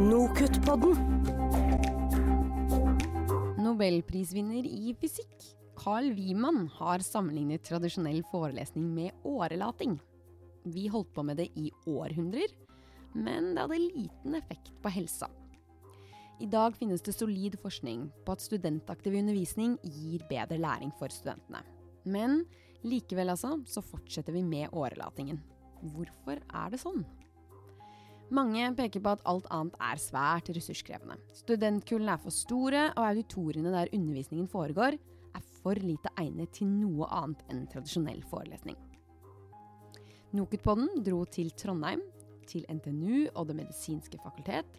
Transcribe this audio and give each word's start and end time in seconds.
Nokutt-podden. 0.00 0.96
Nobelprisvinner 3.60 4.64
i 4.64 4.94
fysikk, 4.96 5.34
Carl 5.76 6.08
Wiemann, 6.16 6.62
har 6.78 7.04
sammenlignet 7.04 7.66
tradisjonell 7.68 8.22
forelesning 8.30 8.86
med 8.96 9.26
årelating. 9.28 9.98
Vi 10.64 10.86
holdt 10.88 11.12
på 11.12 11.26
med 11.28 11.36
det 11.42 11.50
i 11.52 11.68
århundrer, 11.84 12.48
men 13.12 13.52
det 13.52 13.66
hadde 13.66 13.80
liten 13.82 14.40
effekt 14.40 14.72
på 14.80 14.94
helsa. 14.96 15.28
I 16.40 16.48
dag 16.48 16.80
finnes 16.80 17.04
det 17.04 17.18
solid 17.18 17.60
forskning 17.60 18.08
på 18.24 18.32
at 18.32 18.48
studentaktiv 18.48 19.20
undervisning 19.20 19.76
gir 19.84 20.24
bedre 20.32 20.62
læring 20.64 20.96
for 20.96 21.12
studentene. 21.12 21.60
Men 22.08 22.46
likevel 22.88 23.36
altså, 23.36 23.58
så 23.68 23.84
fortsetter 23.84 24.32
vi 24.32 24.48
med 24.48 24.72
årelatingen. 24.72 25.44
Hvorfor 25.92 26.40
er 26.40 26.72
det 26.72 26.80
sånn? 26.80 27.04
Mange 28.30 28.68
peker 28.78 29.02
på 29.02 29.10
at 29.16 29.24
alt 29.26 29.48
annet 29.50 29.74
er 29.82 29.98
svært 29.98 30.50
ressurskrevende. 30.54 31.16
Studentkullene 31.34 32.14
er 32.14 32.22
for 32.22 32.34
store, 32.34 32.84
og 32.94 33.08
auditoriene 33.08 33.72
der 33.74 33.90
undervisningen 33.96 34.46
foregår, 34.50 34.94
er 35.34 35.48
for 35.62 35.78
lite 35.82 36.12
egnet 36.18 36.52
til 36.54 36.70
noe 36.70 37.08
annet 37.10 37.42
enn 37.50 37.66
tradisjonell 37.70 38.22
forelesning. 38.30 38.78
Nokutpodden 40.38 41.02
dro 41.02 41.24
til 41.26 41.50
Trondheim, 41.58 42.04
til 42.46 42.62
NTNU 42.70 43.32
og 43.34 43.48
Det 43.48 43.56
medisinske 43.58 44.18
fakultet, 44.22 44.78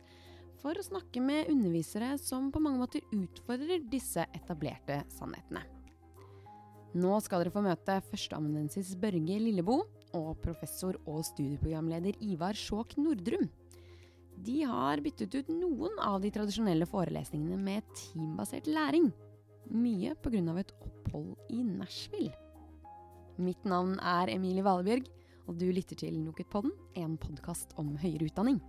for 0.61 0.77
å 0.77 0.85
snakke 0.85 1.19
med 1.23 1.49
undervisere 1.51 2.13
som 2.21 2.51
på 2.53 2.61
mange 2.63 2.79
måter 2.79 3.03
utfordrer 3.15 3.83
disse 3.91 4.23
etablerte 4.37 5.01
sannhetene. 5.11 5.63
Nå 7.01 7.17
skal 7.23 7.43
dere 7.43 7.53
få 7.53 7.63
møte 7.65 7.97
førsteamanuensis 8.07 8.93
Børge 8.99 9.39
Lilleboe 9.43 9.87
og 10.17 10.35
professor 10.43 10.97
og 11.05 11.23
studieprogramleder 11.27 12.17
Ivar 12.23 12.57
Sjåk 12.57 12.97
Nordrum. 12.99 13.47
De 14.41 14.61
har 14.65 15.01
byttet 15.03 15.35
ut 15.37 15.49
noen 15.53 15.97
av 16.01 16.21
de 16.23 16.31
tradisjonelle 16.33 16.87
forelesningene 16.89 17.59
med 17.61 17.85
teambasert 17.97 18.67
læring. 18.67 19.11
Mye 19.69 20.15
pga. 20.15 20.41
et 20.59 20.73
opphold 20.81 21.35
i 21.49 21.63
Nashville. 21.63 22.33
Mitt 23.37 23.63
navn 23.65 23.99
er 23.99 24.29
Emilie 24.29 24.63
Valebjørg, 24.63 25.07
og 25.47 25.57
du 25.57 25.71
lytter 25.71 25.95
til 25.95 26.19
Nokutpodden, 26.19 26.71
en 26.95 27.17
podkast 27.17 27.73
om 27.77 27.95
høyere 27.97 28.27
utdanning. 28.29 28.61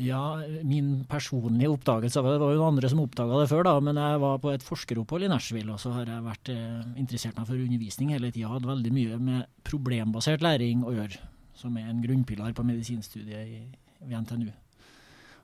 Ja, 0.00 0.40
min 0.64 1.02
personlige 1.08 1.68
oppdagelse 1.74 2.20
av 2.20 2.28
det, 2.28 2.38
det 2.38 2.44
var 2.46 2.54
jo 2.54 2.60
noen 2.62 2.72
andre 2.72 2.88
som 2.88 3.02
oppdaga 3.02 3.42
det 3.42 3.50
før, 3.50 3.66
da, 3.66 3.74
men 3.84 3.98
jeg 4.00 4.22
var 4.22 4.38
på 4.40 4.52
et 4.54 4.64
forskeropphold 4.64 5.26
i 5.26 5.28
Nashville, 5.28 5.74
og 5.74 5.82
så 5.82 5.92
har 5.92 6.08
jeg 6.08 6.24
vært 6.24 6.50
eh, 6.54 6.86
interessert 7.02 7.36
meg 7.36 7.50
for 7.50 7.60
undervisning 7.60 8.14
hele 8.14 8.30
tida. 8.32 8.48
Hadde 8.54 8.70
veldig 8.70 8.94
mye 8.96 9.18
med 9.20 9.50
problembasert 9.68 10.44
læring 10.46 10.86
å 10.88 10.94
gjøre, 10.96 11.20
som 11.58 11.76
er 11.76 11.90
en 11.92 12.00
grunnpilar 12.00 12.56
på 12.56 12.64
medisinstudiet 12.64 13.44
i, 13.44 13.60
ved 14.06 14.24
NTNU. 14.24 14.48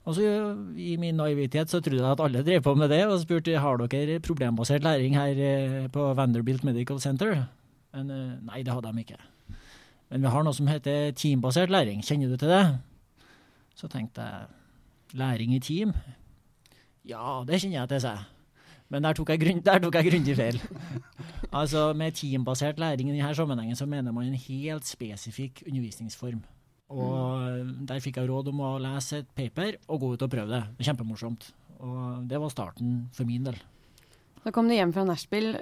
Og 0.06 0.14
så 0.14 0.24
I 0.78 0.94
min 1.02 1.18
naivitet 1.18 1.68
så 1.68 1.82
trodde 1.82 1.98
jeg 1.98 2.14
at 2.14 2.22
alle 2.22 2.44
drev 2.46 2.62
på 2.64 2.76
med 2.78 2.92
det, 2.94 3.02
og 3.10 3.20
spurte 3.20 3.60
har 3.60 3.80
dere 3.82 4.20
problembasert 4.24 4.86
læring 4.86 5.18
her 5.18 5.44
eh, 5.52 5.78
på 5.92 6.10
Vanderbilt 6.16 6.64
Medical 6.64 7.02
Center. 7.02 7.42
Men 7.92 8.12
eh, 8.14 8.36
nei, 8.46 8.64
det 8.64 8.72
hadde 8.72 8.88
de 8.88 9.04
ikke. 9.04 9.20
Men 10.14 10.22
vi 10.22 10.32
har 10.32 10.46
noe 10.46 10.56
som 10.56 10.68
heter 10.70 11.10
teambasert 11.18 11.72
læring. 11.74 12.00
Kjenner 12.06 12.30
du 12.30 12.40
til 12.40 12.54
det? 12.54 12.64
Så 13.76 13.90
tenkte 13.92 14.24
jeg 14.24 15.18
læring 15.20 15.52
i 15.54 15.60
team? 15.60 15.92
Ja, 17.04 17.44
det 17.46 17.60
kjenner 17.60 17.82
jeg 17.82 17.92
til, 17.92 18.00
sa 18.00 18.16
jeg. 18.16 18.24
Men 18.88 19.02
der 19.02 19.16
tok 19.18 19.32
jeg, 19.34 19.40
grunn, 19.42 19.62
der 19.66 19.82
tok 19.82 19.98
jeg 19.98 20.08
grundig 20.10 20.36
feil. 20.38 20.58
altså 21.60 21.92
Med 21.92 22.14
teambasert 22.14 22.78
læring 22.78 23.10
i 23.10 23.16
denne 23.16 23.34
sammenhengen 23.34 23.76
så 23.76 23.86
mener 23.86 24.12
man 24.12 24.30
en 24.30 24.34
helt 24.46 24.86
spesifikk 24.86 25.62
undervisningsform. 25.66 26.42
Og 26.88 27.40
mm. 27.66 27.86
der 27.86 28.00
fikk 28.00 28.20
jeg 28.20 28.30
råd 28.30 28.52
om 28.52 28.62
å 28.62 28.76
lese 28.78 29.24
et 29.24 29.30
paper 29.34 29.80
og 29.88 30.00
gå 30.00 30.12
ut 30.14 30.22
og 30.22 30.30
prøve 30.30 30.52
det. 30.54 30.62
Det 30.62 30.78
var 30.78 30.90
Kjempemorsomt. 30.90 31.48
Og 31.82 32.28
det 32.30 32.40
var 32.40 32.52
starten 32.54 33.00
for 33.12 33.28
min 33.28 33.48
del. 33.48 33.58
Da 34.46 34.52
kom 34.54 34.68
du 34.70 34.76
hjem 34.76 34.92
fra 34.94 35.02
Nashville, 35.04 35.58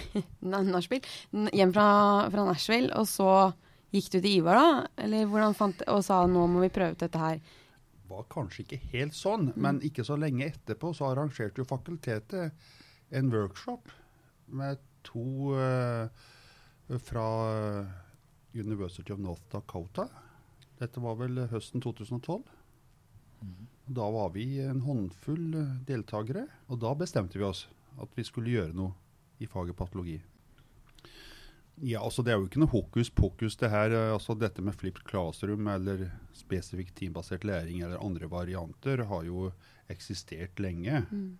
Nashville 0.72 1.52
hjem 1.52 1.74
fra, 1.76 1.88
fra 2.32 2.46
Nashville, 2.48 2.88
og 2.96 3.04
så 3.06 3.28
Gikk 3.92 4.06
du 4.08 4.18
til 4.22 4.30
Ivar 4.38 4.56
da, 4.56 4.68
eller 5.04 5.26
hvordan 5.28 5.56
fant, 5.56 5.82
og 5.92 6.00
sa 6.06 6.22
nå 6.24 6.46
må 6.48 6.62
vi 6.62 6.70
prøve 6.72 6.96
ut 6.96 7.02
dette 7.02 7.20
her? 7.20 7.42
Det 7.92 8.08
var 8.08 8.28
kanskje 8.32 8.64
ikke 8.64 8.78
helt 8.92 9.16
sånn, 9.16 9.50
mm. 9.50 9.58
men 9.64 9.80
ikke 9.84 10.04
så 10.08 10.16
lenge 10.20 10.46
etterpå 10.48 10.94
så 10.96 11.10
arrangerte 11.10 11.60
jo 11.60 11.68
fakultetet 11.68 12.56
en 13.12 13.28
workshop 13.32 13.92
med 14.52 14.80
to 15.04 15.52
uh, 15.56 16.08
fra 17.04 17.26
University 18.56 19.12
of 19.12 19.20
North 19.20 19.44
Dakota. 19.52 20.08
Dette 20.80 21.00
var 21.00 21.20
vel 21.20 21.44
høsten 21.52 21.84
2012. 21.84 22.42
Mm. 23.44 23.68
Da 23.92 24.08
var 24.14 24.32
vi 24.32 24.46
en 24.64 24.80
håndfull 24.86 25.52
deltakere, 25.88 26.46
og 26.72 26.80
da 26.80 26.96
bestemte 26.96 27.40
vi 27.40 27.48
oss 27.48 27.66
at 28.00 28.12
vi 28.16 28.24
skulle 28.24 28.56
gjøre 28.56 28.76
noe 28.76 28.96
i 29.42 29.48
faget 29.50 29.76
patologi. 29.76 30.16
Ja, 31.80 32.02
altså 32.04 32.22
Det 32.22 32.32
er 32.32 32.38
jo 32.38 32.46
ikke 32.46 32.60
noe 32.60 32.70
hokus 32.70 33.10
pokus, 33.10 33.56
det 33.56 33.70
her. 33.72 33.94
Eh, 33.96 34.12
altså 34.12 34.36
Dette 34.38 34.62
med 34.62 34.76
flipped 34.76 35.06
classroom 35.08 35.68
eller 35.72 36.10
spesifikk 36.36 36.92
teambasert 36.94 37.46
læring 37.48 37.80
eller 37.82 38.02
andre 38.02 38.28
varianter 38.30 39.04
har 39.08 39.24
jo 39.24 39.50
eksistert 39.90 40.60
lenge. 40.60 41.04
Mm. 41.10 41.38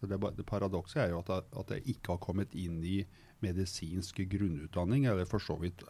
Så 0.00 0.08
det, 0.08 0.18
det 0.36 0.46
Paradokset 0.48 1.04
er 1.04 1.14
jo 1.14 1.20
at 1.20 1.30
det, 1.30 1.40
at 1.60 1.72
det, 1.72 1.82
ikke 1.92 2.16
har 2.16 2.22
kommet 2.24 2.54
inn 2.56 2.80
i 2.84 3.02
medisinsk 3.44 4.20
grunnutdanning, 4.28 5.06
eller 5.08 5.28
for 5.28 5.40
så 5.40 5.56
vidt 5.60 5.84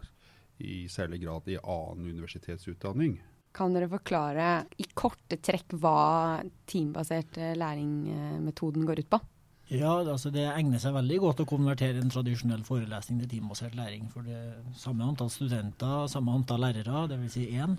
i 0.61 0.85
særlig 0.91 1.23
grad 1.25 1.49
i 1.49 1.59
annen 1.59 2.11
universitetsutdanning. 2.11 3.19
Kan 3.57 3.75
dere 3.75 3.89
forklare 3.91 4.49
i 4.79 4.87
korte 4.95 5.41
trekk 5.43 5.75
hva 5.83 6.43
teambasert 6.71 7.39
eh, 7.41 7.57
læringmetoden 7.59 8.87
går 8.87 9.03
ut 9.03 9.11
på? 9.17 9.21
Ja, 9.71 10.01
altså 10.03 10.33
det 10.35 10.49
egner 10.51 10.81
seg 10.83 10.97
veldig 10.97 11.17
godt 11.23 11.45
å 11.45 11.47
konvertere 11.47 12.01
en 12.03 12.11
tradisjonell 12.11 12.65
forelesning 12.67 13.21
til 13.21 13.29
teambasert 13.37 13.77
læring. 13.79 14.09
For 14.11 14.27
det 14.27 14.41
samme 14.75 15.07
antall 15.07 15.31
studenter, 15.31 16.09
samme 16.11 16.35
antall 16.35 16.65
lærere, 16.65 17.05
dvs. 17.13 17.37
Si 17.37 17.45
én. 17.55 17.77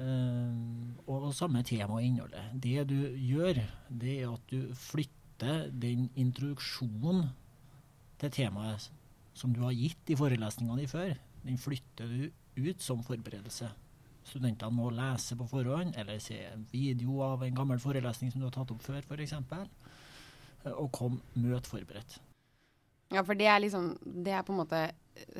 Eh, 0.00 1.02
og 1.04 1.28
samme 1.36 1.60
tema 1.68 1.98
og 1.98 2.06
innholdet. 2.06 2.54
Det 2.54 2.86
du 2.88 2.96
gjør, 3.12 3.60
det 3.90 4.14
er 4.22 4.32
at 4.32 4.48
du 4.48 4.72
flytter 4.72 5.68
den 5.68 6.08
introduksjonen 6.16 7.26
til 8.18 8.32
temaet 8.32 8.88
som 9.36 9.52
du 9.52 9.60
har 9.66 9.76
gitt 9.76 10.08
i 10.08 10.16
forelesningene 10.18 10.80
dine 10.80 10.90
før, 10.90 11.12
den 11.44 11.60
flytter 11.60 12.08
du 12.08 12.64
ut 12.64 12.82
som 12.82 13.04
forberedelse. 13.06 13.68
Studentene 14.26 14.74
må 14.74 14.88
lese 14.96 15.36
på 15.38 15.46
forhånd, 15.50 15.92
eller 16.00 16.18
se 16.24 16.40
video 16.72 17.20
av 17.22 17.44
en 17.44 17.60
gammel 17.60 17.78
forelesning 17.82 18.32
som 18.32 18.40
du 18.40 18.48
har 18.48 18.56
tatt 18.56 18.72
opp 18.74 18.82
før, 18.82 19.04
f.eks 19.04 19.36
og 20.64 20.90
kom 20.92 21.20
møt 21.38 21.68
forberedt. 21.70 22.18
Ja, 23.14 23.22
for 23.24 23.38
det 23.38 23.46
er 23.48 23.62
liksom 23.62 23.94
Det 24.04 24.34
er 24.36 24.42
på 24.44 24.52
en 24.52 24.60
måte 24.60 24.82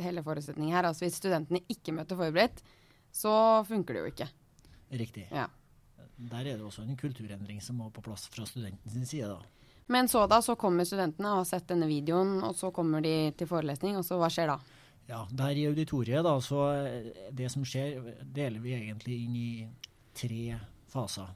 hele 0.00 0.22
forutsetningen 0.24 0.74
her. 0.74 0.88
Altså 0.88 1.04
hvis 1.04 1.18
studentene 1.20 1.60
ikke 1.68 1.94
møter 1.94 2.18
forberedt, 2.18 2.62
så 3.14 3.64
funker 3.68 3.94
det 3.94 4.00
jo 4.00 4.12
ikke. 4.12 4.28
Riktig. 4.98 5.26
Ja. 5.30 5.46
Der 6.18 6.40
er 6.40 6.56
det 6.56 6.64
også 6.66 6.82
en 6.82 6.96
kulturendring 6.98 7.60
som 7.62 7.78
må 7.78 7.90
på 7.94 8.02
plass 8.02 8.26
fra 8.32 8.46
studentens 8.48 9.10
side, 9.10 9.28
da. 9.28 9.38
Men 9.88 10.08
så 10.10 10.26
da, 10.28 10.40
så 10.44 10.56
kommer 10.58 10.84
studentene 10.84 11.30
og 11.30 11.44
har 11.44 11.46
sett 11.48 11.68
denne 11.70 11.86
videoen, 11.88 12.42
og 12.44 12.56
så 12.58 12.72
kommer 12.74 13.00
de 13.04 13.30
til 13.38 13.48
forelesning, 13.48 13.96
og 13.96 14.04
så 14.04 14.18
hva 14.20 14.28
skjer 14.32 14.50
da? 14.50 14.58
Ja, 15.08 15.22
der 15.32 15.56
i 15.56 15.64
auditoriet, 15.70 16.20
da, 16.26 16.34
så 16.44 16.66
det 17.32 17.48
som 17.54 17.64
skjer, 17.64 18.02
deler 18.20 18.60
vi 18.60 18.74
egentlig 18.76 19.20
inn 19.24 19.38
i 19.38 19.52
tre 20.18 20.58
faser. 20.92 21.30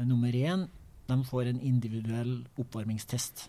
Nummer 0.00 0.32
én 0.32 0.64
de 1.12 1.28
får 1.28 1.50
en 1.50 1.60
individuell 1.60 2.40
oppvarmingstest. 2.58 3.46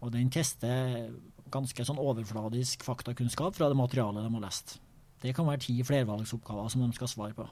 Og 0.00 0.12
den 0.14 0.32
tester 0.32 1.10
ganske 1.54 1.86
sånn 1.86 2.00
overfladisk 2.00 2.84
faktakunnskap 2.86 3.56
fra 3.56 3.70
det 3.70 3.78
materialet 3.78 4.26
de 4.26 4.32
har 4.34 4.44
lest. 4.44 4.78
Det 5.22 5.32
kan 5.36 5.46
være 5.48 5.62
ti 5.64 5.78
flervalgsoppgaver 5.86 6.72
som 6.72 6.82
de 6.84 6.90
skal 6.96 7.08
svare 7.08 7.36
på. 7.36 7.46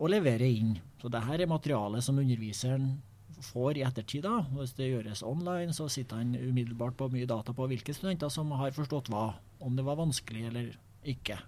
Og 0.00 0.10
levere 0.10 0.48
inn. 0.48 0.74
Så 0.98 1.10
dette 1.12 1.36
er 1.36 1.50
materialet 1.50 2.02
som 2.02 2.18
underviseren 2.18 2.96
får 3.42 3.78
i 3.78 3.84
ettertid. 3.86 4.24
da. 4.24 4.42
Hvis 4.56 4.74
det 4.78 4.90
gjøres 4.90 5.22
online, 5.22 5.74
så 5.74 5.88
sitter 5.88 6.16
han 6.22 6.34
umiddelbart 6.34 6.96
på 6.96 7.10
mye 7.12 7.26
data 7.26 7.52
på 7.52 7.66
hvilke 7.70 7.94
studenter 7.94 8.28
som 8.28 8.50
har 8.58 8.74
forstått 8.74 9.10
hva. 9.12 9.34
Om 9.60 9.76
det 9.76 9.84
var 9.86 10.00
vanskelig 10.00 10.46
eller 10.48 10.72
ikke. 11.04 11.38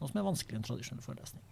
Noe 0.00 0.08
som 0.08 0.20
er 0.20 0.28
vanskelig 0.28 0.56
i 0.56 0.60
en 0.62 0.68
tradisjonell 0.68 1.04
forelesning. 1.04 1.44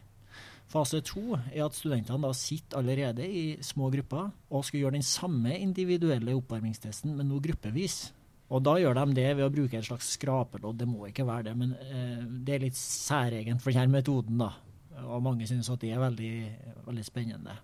Fase 0.72 1.02
to 1.04 1.36
er 1.36 1.66
at 1.66 1.76
studentene 1.76 2.24
da 2.24 2.32
sitter 2.36 2.80
allerede 2.80 3.26
i 3.28 3.44
små 3.64 3.90
grupper 3.92 4.30
og 4.48 4.64
skal 4.64 4.80
gjøre 4.80 4.96
den 4.96 5.04
samme 5.04 5.58
individuelle 5.58 6.32
oppvarmingstesten, 6.38 7.12
men 7.19 7.28
nå 7.28 7.40
gruppevis. 7.44 8.06
Og 8.52 8.62
da 8.64 8.78
gjør 8.80 8.96
de 8.96 9.16
det 9.16 9.28
ved 9.36 9.46
å 9.46 9.52
bruke 9.52 9.78
et 9.78 9.86
slags 9.86 10.10
skrapelodd. 10.16 10.78
Det 10.80 10.88
må 10.88 11.08
ikke 11.08 11.26
være 11.28 11.50
det, 11.50 11.54
men 11.60 11.74
eh, 11.76 12.24
det 12.44 12.56
er 12.56 12.64
litt 12.66 12.78
særegent 12.78 13.64
for 13.64 13.72
denne 13.72 13.92
metoden, 13.92 14.40
da. 14.40 14.50
Og 15.08 15.22
mange 15.24 15.48
synes 15.48 15.70
at 15.72 15.80
det 15.82 15.92
er 15.92 16.00
veldig, 16.02 16.32
veldig 16.88 17.04
spennende. 17.04 17.56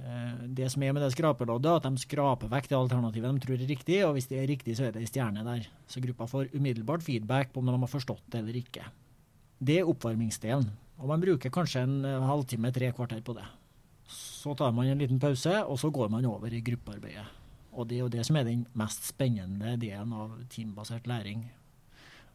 Eh, 0.00 0.44
det 0.56 0.68
som 0.72 0.84
er 0.84 0.92
med 0.96 1.04
det 1.04 1.12
skrapeloddet, 1.14 1.68
er 1.68 1.80
at 1.80 1.88
de 1.88 2.04
skraper 2.04 2.52
vekk 2.52 2.70
det 2.70 2.78
alternativet 2.78 3.36
de 3.36 3.44
tror 3.44 3.56
er 3.58 3.72
riktig, 3.72 3.98
og 4.06 4.16
hvis 4.16 4.28
det 4.32 4.40
er 4.40 4.48
riktig, 4.48 4.76
så 4.76 4.88
er 4.88 4.94
det 4.94 5.04
ei 5.04 5.10
stjerne 5.10 5.44
der. 5.48 5.68
Så 5.88 6.00
gruppa 6.04 6.28
får 6.28 6.52
umiddelbart 6.56 7.04
feedback 7.04 7.52
på 7.52 7.60
om 7.60 7.68
de 7.68 7.76
har 7.76 7.92
forstått 7.92 8.24
det 8.32 8.40
eller 8.40 8.60
ikke. 8.60 8.88
Det 9.62 9.80
er 9.80 9.88
oppvarmingsdelen. 9.88 10.72
Og 11.02 11.10
man 11.10 11.22
bruker 11.22 11.50
kanskje 11.50 11.82
en 11.82 12.06
halvtime, 12.22 12.70
tre 12.70 12.92
kvarter 12.94 13.22
på 13.26 13.34
det. 13.34 13.44
Så 14.06 14.54
tar 14.54 14.70
man 14.74 14.86
en 14.86 15.00
liten 15.02 15.18
pause, 15.22 15.56
og 15.66 15.78
så 15.80 15.90
går 15.90 16.10
man 16.12 16.26
over 16.30 16.52
i 16.54 16.62
gruppearbeidet. 16.62 17.26
Og 17.72 17.88
det 17.88 17.96
er 17.96 18.04
jo 18.04 18.12
det 18.12 18.24
som 18.28 18.36
er 18.38 18.46
den 18.46 18.66
mest 18.78 19.08
spennende 19.08 19.74
delen 19.80 20.12
av 20.14 20.36
teambasert 20.52 21.08
læring. 21.10 21.46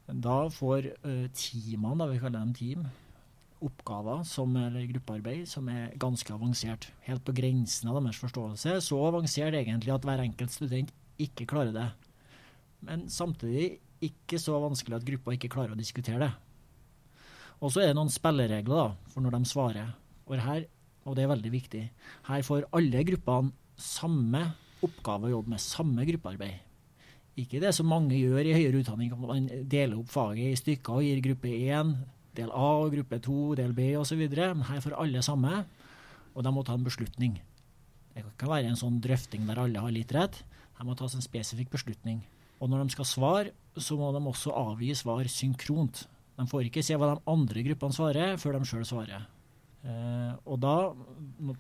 Da 0.07 0.47
får 0.51 0.89
uh, 1.03 1.27
teamene, 1.35 1.99
da 1.99 2.07
vi 2.09 2.19
kaller 2.19 2.41
dem 2.41 2.55
team, 2.57 2.87
oppgaver 3.63 4.23
som, 4.27 4.53
eller 4.59 4.87
gruppearbeid 4.91 5.47
som 5.49 5.67
er 5.71 5.95
ganske 5.99 6.33
avansert. 6.33 6.89
Helt 7.07 7.23
på 7.25 7.35
grensen 7.37 7.89
av 7.91 8.01
deres 8.01 8.19
forståelse. 8.21 8.79
Så 8.83 8.99
avansert 9.07 9.55
egentlig 9.57 9.93
at 9.93 10.05
hver 10.05 10.25
enkelt 10.25 10.53
student 10.53 10.91
ikke 11.21 11.47
klarer 11.49 11.73
det. 11.75 11.87
Men 12.85 13.07
samtidig 13.09 13.77
ikke 14.03 14.37
så 14.41 14.59
vanskelig 14.61 14.99
at 14.99 15.07
gruppa 15.07 15.33
ikke 15.33 15.51
klarer 15.53 15.73
å 15.73 15.79
diskutere 15.79 16.27
det. 16.27 16.33
Og 17.57 17.73
så 17.73 17.81
er 17.81 17.91
det 17.91 17.97
noen 17.97 18.13
spilleregler 18.13 18.75
da, 18.75 19.11
for 19.13 19.25
når 19.25 19.37
de 19.37 19.49
svarer. 19.49 19.93
Og, 20.27 20.37
her, 20.43 20.67
og 21.07 21.17
det 21.17 21.25
er 21.25 21.31
veldig 21.31 21.51
viktig. 21.53 21.83
Her 22.27 22.45
får 22.45 22.67
alle 22.77 23.03
gruppene 23.07 23.53
samme 23.77 24.43
oppgave 24.85 25.29
å 25.29 25.35
jobbe 25.37 25.53
med, 25.53 25.63
samme 25.63 26.05
gruppearbeid. 26.05 26.63
Ikke 27.37 27.61
det 27.61 27.71
som 27.77 27.89
mange 27.89 28.17
gjør 28.17 28.49
i 28.49 28.53
høyere 28.55 28.81
utdanning, 28.81 29.11
at 29.13 29.21
man 29.21 29.49
deler 29.69 29.99
opp 29.99 30.09
faget 30.09 30.53
i 30.53 30.57
stykker 30.57 30.99
og 30.99 31.05
gir 31.05 31.21
gruppe 31.25 31.51
1, 31.53 31.91
del 32.37 32.49
A, 32.53 32.71
gruppe 32.93 33.19
2, 33.25 33.37
del 33.59 33.73
B 33.77 33.91
osv. 33.97 34.23
Men 34.25 34.65
her 34.69 34.81
får 34.81 34.97
alle 34.97 35.21
samme, 35.25 35.61
og 36.33 36.45
de 36.45 36.53
må 36.53 36.65
ta 36.65 36.77
en 36.77 36.85
beslutning. 36.85 37.37
Det 38.17 38.25
kan 38.41 38.49
være 38.49 38.71
en 38.71 38.79
sånn 38.79 38.97
drøfting 39.01 39.45
der 39.45 39.61
alle 39.61 39.81
har 39.81 39.93
litt 39.93 40.13
rett. 40.13 40.41
Her 40.77 40.85
må 40.85 40.97
tas 40.97 41.13
en 41.17 41.25
spesifikk 41.25 41.69
beslutning. 41.73 42.23
Og 42.57 42.69
når 42.69 42.85
de 42.85 42.95
skal 42.95 43.05
svare, 43.05 43.53
så 43.77 43.97
må 43.97 44.09
de 44.13 44.21
også 44.25 44.53
avgi 44.57 44.89
svar 44.97 45.29
synkront. 45.29 46.07
De 46.37 46.45
får 46.49 46.67
ikke 46.67 46.83
se 46.85 46.97
hva 46.97 47.15
de 47.15 47.31
andre 47.31 47.63
gruppene 47.65 47.97
svarer, 47.97 48.37
før 48.41 48.57
de 48.57 48.69
sjøl 48.69 48.85
svarer. 48.85 49.25
Eh, 49.87 50.33
og 50.45 50.59
da, 50.61 50.75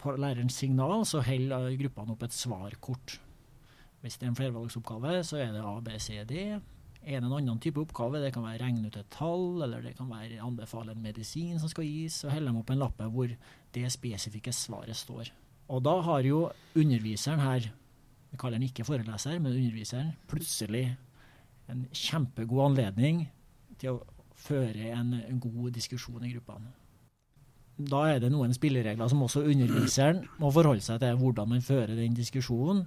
på 0.01 0.15
lærerens 0.19 0.57
signal, 0.59 1.05
så 1.09 1.23
holder 1.25 1.71
gruppene 1.81 2.13
opp 2.13 2.25
et 2.27 2.35
svarkort. 2.35 3.17
Hvis 4.03 4.19
det 4.19 4.27
er 4.27 4.33
en 4.33 4.37
flervalgsoppgave, 4.37 5.21
så 5.25 5.39
er 5.41 5.55
det 5.55 5.63
A, 5.65 5.77
B, 5.81 5.95
C, 6.01 6.19
D. 6.29 6.43
En 7.07 7.23
eller 7.23 7.39
annen 7.39 7.59
type 7.63 7.81
oppgave, 7.81 8.21
det 8.21 8.33
kan 8.35 8.45
være 8.45 8.61
regne 8.65 8.89
ut 8.89 8.99
et 8.99 9.09
tall, 9.13 9.63
eller 9.65 9.81
det 9.81 9.95
kan 9.97 10.09
være 10.11 10.41
anbefale 10.43 10.93
en 10.93 11.01
medisin 11.01 11.57
som 11.61 11.71
skal 11.71 11.87
gis, 11.87 12.21
så 12.21 12.31
holder 12.33 12.51
de 12.51 12.61
opp 12.61 12.71
en 12.73 12.81
lappe 12.83 13.09
hvor 13.13 13.33
det 13.73 13.91
spesifikke 13.93 14.53
svaret 14.53 14.97
står. 14.97 15.31
Og 15.71 15.81
da 15.83 15.95
har 16.03 16.27
jo 16.27 16.47
underviseren 16.77 17.41
her 17.43 17.69
vi 18.27 18.37
kaller 18.39 18.59
den 18.59 18.67
ikke 18.67 18.85
foreleser, 18.87 19.39
men 19.39 19.55
underviseren, 19.55 20.11
plutselig 20.27 20.97
en 21.71 21.85
kjempegod 21.95 22.65
anledning 22.71 23.23
til 23.79 23.95
å 23.95 24.16
føre 24.37 24.91
en, 24.93 25.15
en 25.19 25.39
god 25.41 25.71
diskusjon 25.75 26.25
i 26.25 26.33
gruppene. 26.35 26.73
Da 27.77 28.03
er 28.09 28.21
det 28.23 28.31
noen 28.33 28.55
spilleregler 28.57 29.09
som 29.09 29.21
også 29.21 29.43
underviseren 29.45 30.23
må 30.41 30.49
forholde 30.53 30.81
seg 30.81 31.01
til 31.03 31.17
hvordan 31.19 31.51
man 31.51 31.65
fører 31.65 31.93
den 31.97 32.15
diskusjonen. 32.17 32.85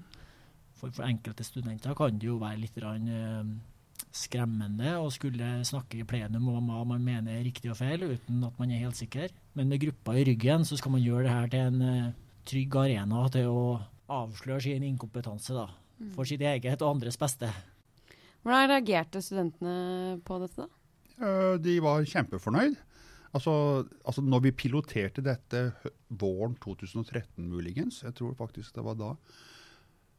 For, 0.80 0.90
for 0.90 1.06
enkelte 1.06 1.46
studenter 1.46 1.94
kan 1.94 2.18
det 2.18 2.26
jo 2.26 2.38
være 2.40 2.58
litt 2.62 2.78
rann, 2.82 3.06
uh, 3.06 4.00
skremmende 4.16 4.96
å 4.98 5.10
skulle 5.12 5.60
snakke 5.68 6.00
i 6.00 6.06
plenum 6.08 6.48
om 6.50 6.72
hva 6.72 6.80
man 6.88 7.04
mener 7.04 7.36
er 7.36 7.44
riktig 7.46 7.70
og 7.70 7.78
feil, 7.78 8.02
uten 8.16 8.42
at 8.48 8.58
man 8.58 8.72
er 8.72 8.82
helt 8.86 8.98
sikker. 8.98 9.30
Men 9.54 9.70
med 9.70 9.82
gruppa 9.84 10.16
i 10.18 10.24
ryggen 10.26 10.66
så 10.66 10.78
skal 10.80 10.96
man 10.96 11.04
gjøre 11.04 11.28
det 11.28 11.36
her 11.36 11.52
til 11.52 11.68
en 11.68 11.84
uh, 11.84 12.10
trygg 12.48 12.80
arena 12.82 13.26
til 13.30 13.52
å 13.52 13.64
avsløre 14.10 14.64
sin 14.64 14.88
inkompetanse 14.88 15.54
da, 15.54 15.68
mm. 16.00 16.10
for 16.16 16.26
sitt 16.26 16.42
eget 16.42 16.82
og 16.82 16.96
andres 16.96 17.20
beste. 17.20 17.52
Hvordan 18.42 18.72
reagerte 18.72 19.22
studentene 19.22 20.18
på 20.26 20.42
dette? 20.42 20.64
da? 20.64 20.79
De 21.60 21.74
var 21.84 22.06
kjempefornøyd. 22.08 22.78
Altså, 23.36 23.52
altså 24.02 24.22
når 24.26 24.46
vi 24.48 24.56
piloterte 24.64 25.22
dette 25.22 25.68
våren 26.08 26.56
2013 26.62 27.46
muligens, 27.46 28.00
jeg 28.02 28.16
tror 28.18 28.34
faktisk 28.38 28.74
det 28.74 28.84
var 28.86 28.96
da, 28.98 29.12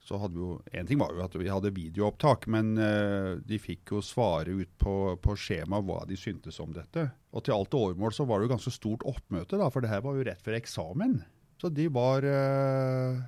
så 0.01 0.17
hadde 0.17 0.33
vi 0.33 0.41
jo 0.41 0.53
En 0.73 0.87
ting 0.89 0.99
var 0.99 1.13
jo 1.13 1.23
at 1.23 1.35
vi 1.37 1.49
hadde 1.51 1.73
videoopptak, 1.75 2.47
men 2.51 2.73
uh, 2.79 3.37
de 3.45 3.59
fikk 3.61 3.93
jo 3.93 4.01
svare 4.05 4.55
ut 4.63 4.71
på, 4.81 4.95
på 5.21 5.35
skjema 5.37 5.81
hva 5.85 6.01
de 6.09 6.17
syntes 6.17 6.57
om 6.63 6.71
dette. 6.73 7.05
Og 7.35 7.45
til 7.45 7.55
alt 7.55 7.75
overmål 7.77 8.15
så 8.15 8.25
var 8.25 8.39
det 8.39 8.49
jo 8.49 8.55
ganske 8.55 8.73
stort 8.73 9.05
oppmøte, 9.07 9.59
da, 9.59 9.69
for 9.69 9.83
det 9.83 9.91
her 9.91 10.01
var 10.05 10.17
jo 10.17 10.25
rett 10.25 10.41
før 10.41 10.57
eksamen. 10.57 11.19
Så 11.61 11.69
de 11.69 11.85
var 11.93 12.25
uh, 12.25 13.21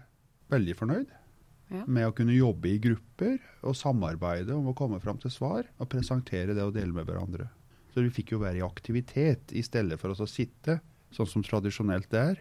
veldig 0.54 0.78
fornøyd 0.80 1.12
ja. 1.74 1.84
med 1.86 2.08
å 2.08 2.16
kunne 2.18 2.34
jobbe 2.34 2.72
i 2.72 2.80
grupper 2.82 3.38
og 3.62 3.78
samarbeide 3.78 4.56
om 4.56 4.72
å 4.72 4.78
komme 4.78 5.02
fram 5.04 5.22
til 5.22 5.34
svar 5.34 5.70
og 5.78 5.92
presentere 5.92 6.56
det 6.58 6.66
og 6.66 6.74
dele 6.74 6.96
med 6.96 7.06
hverandre. 7.06 7.52
Så 7.94 8.02
vi 8.02 8.14
fikk 8.14 8.34
jo 8.34 8.42
være 8.42 8.58
i 8.58 8.66
aktivitet 8.66 9.54
i 9.54 9.62
stedet 9.66 10.00
for 10.02 10.14
å 10.14 10.30
sitte, 10.30 10.80
sånn 11.14 11.30
som 11.30 11.46
tradisjonelt 11.46 12.10
det 12.10 12.24
er, 12.34 12.40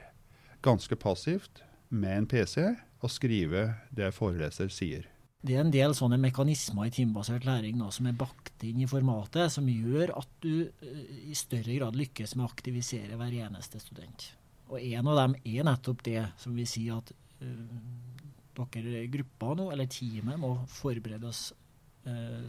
ganske 0.65 0.97
passivt 0.97 1.61
med 1.93 2.23
en 2.23 2.29
PC 2.31 2.71
og 3.03 3.11
skrive 3.13 3.67
det 3.93 4.13
foreleser 4.17 4.71
sier. 4.73 5.09
Det 5.43 5.57
er 5.57 5.65
en 5.65 5.73
del 5.75 5.93
sånne 5.99 6.21
mekanismer 6.23 6.87
i 6.87 6.93
timebasert 6.95 7.45
læring 7.45 7.81
da, 7.83 7.89
som 7.91 8.07
er 8.07 8.15
bakt 8.17 8.63
inn 8.65 8.85
i 8.85 8.89
formatet, 8.89 9.51
som 9.51 9.67
gjør 9.67 10.15
at 10.21 10.37
du 10.45 10.69
uh, 10.71 11.01
i 11.27 11.35
større 11.37 11.75
grad 11.81 11.99
lykkes 11.99 12.37
med 12.37 12.47
å 12.47 12.53
aktivisere 12.53 13.19
hver 13.19 13.35
eneste 13.49 13.83
student. 13.83 14.29
Og 14.71 14.79
en 14.79 15.11
av 15.11 15.19
dem 15.19 15.35
er 15.43 15.67
nettopp 15.67 16.05
det 16.07 16.23
som 16.41 16.55
vi 16.57 16.65
sier 16.71 17.03
at 17.03 17.11
uh, 17.43 18.63
dere 18.71 19.03
gruppa 19.11 19.57
nå, 19.59 19.67
eller 19.75 19.91
teamet, 19.91 20.39
må 20.39 20.55
forberede 20.71 21.27
oss 21.27 21.49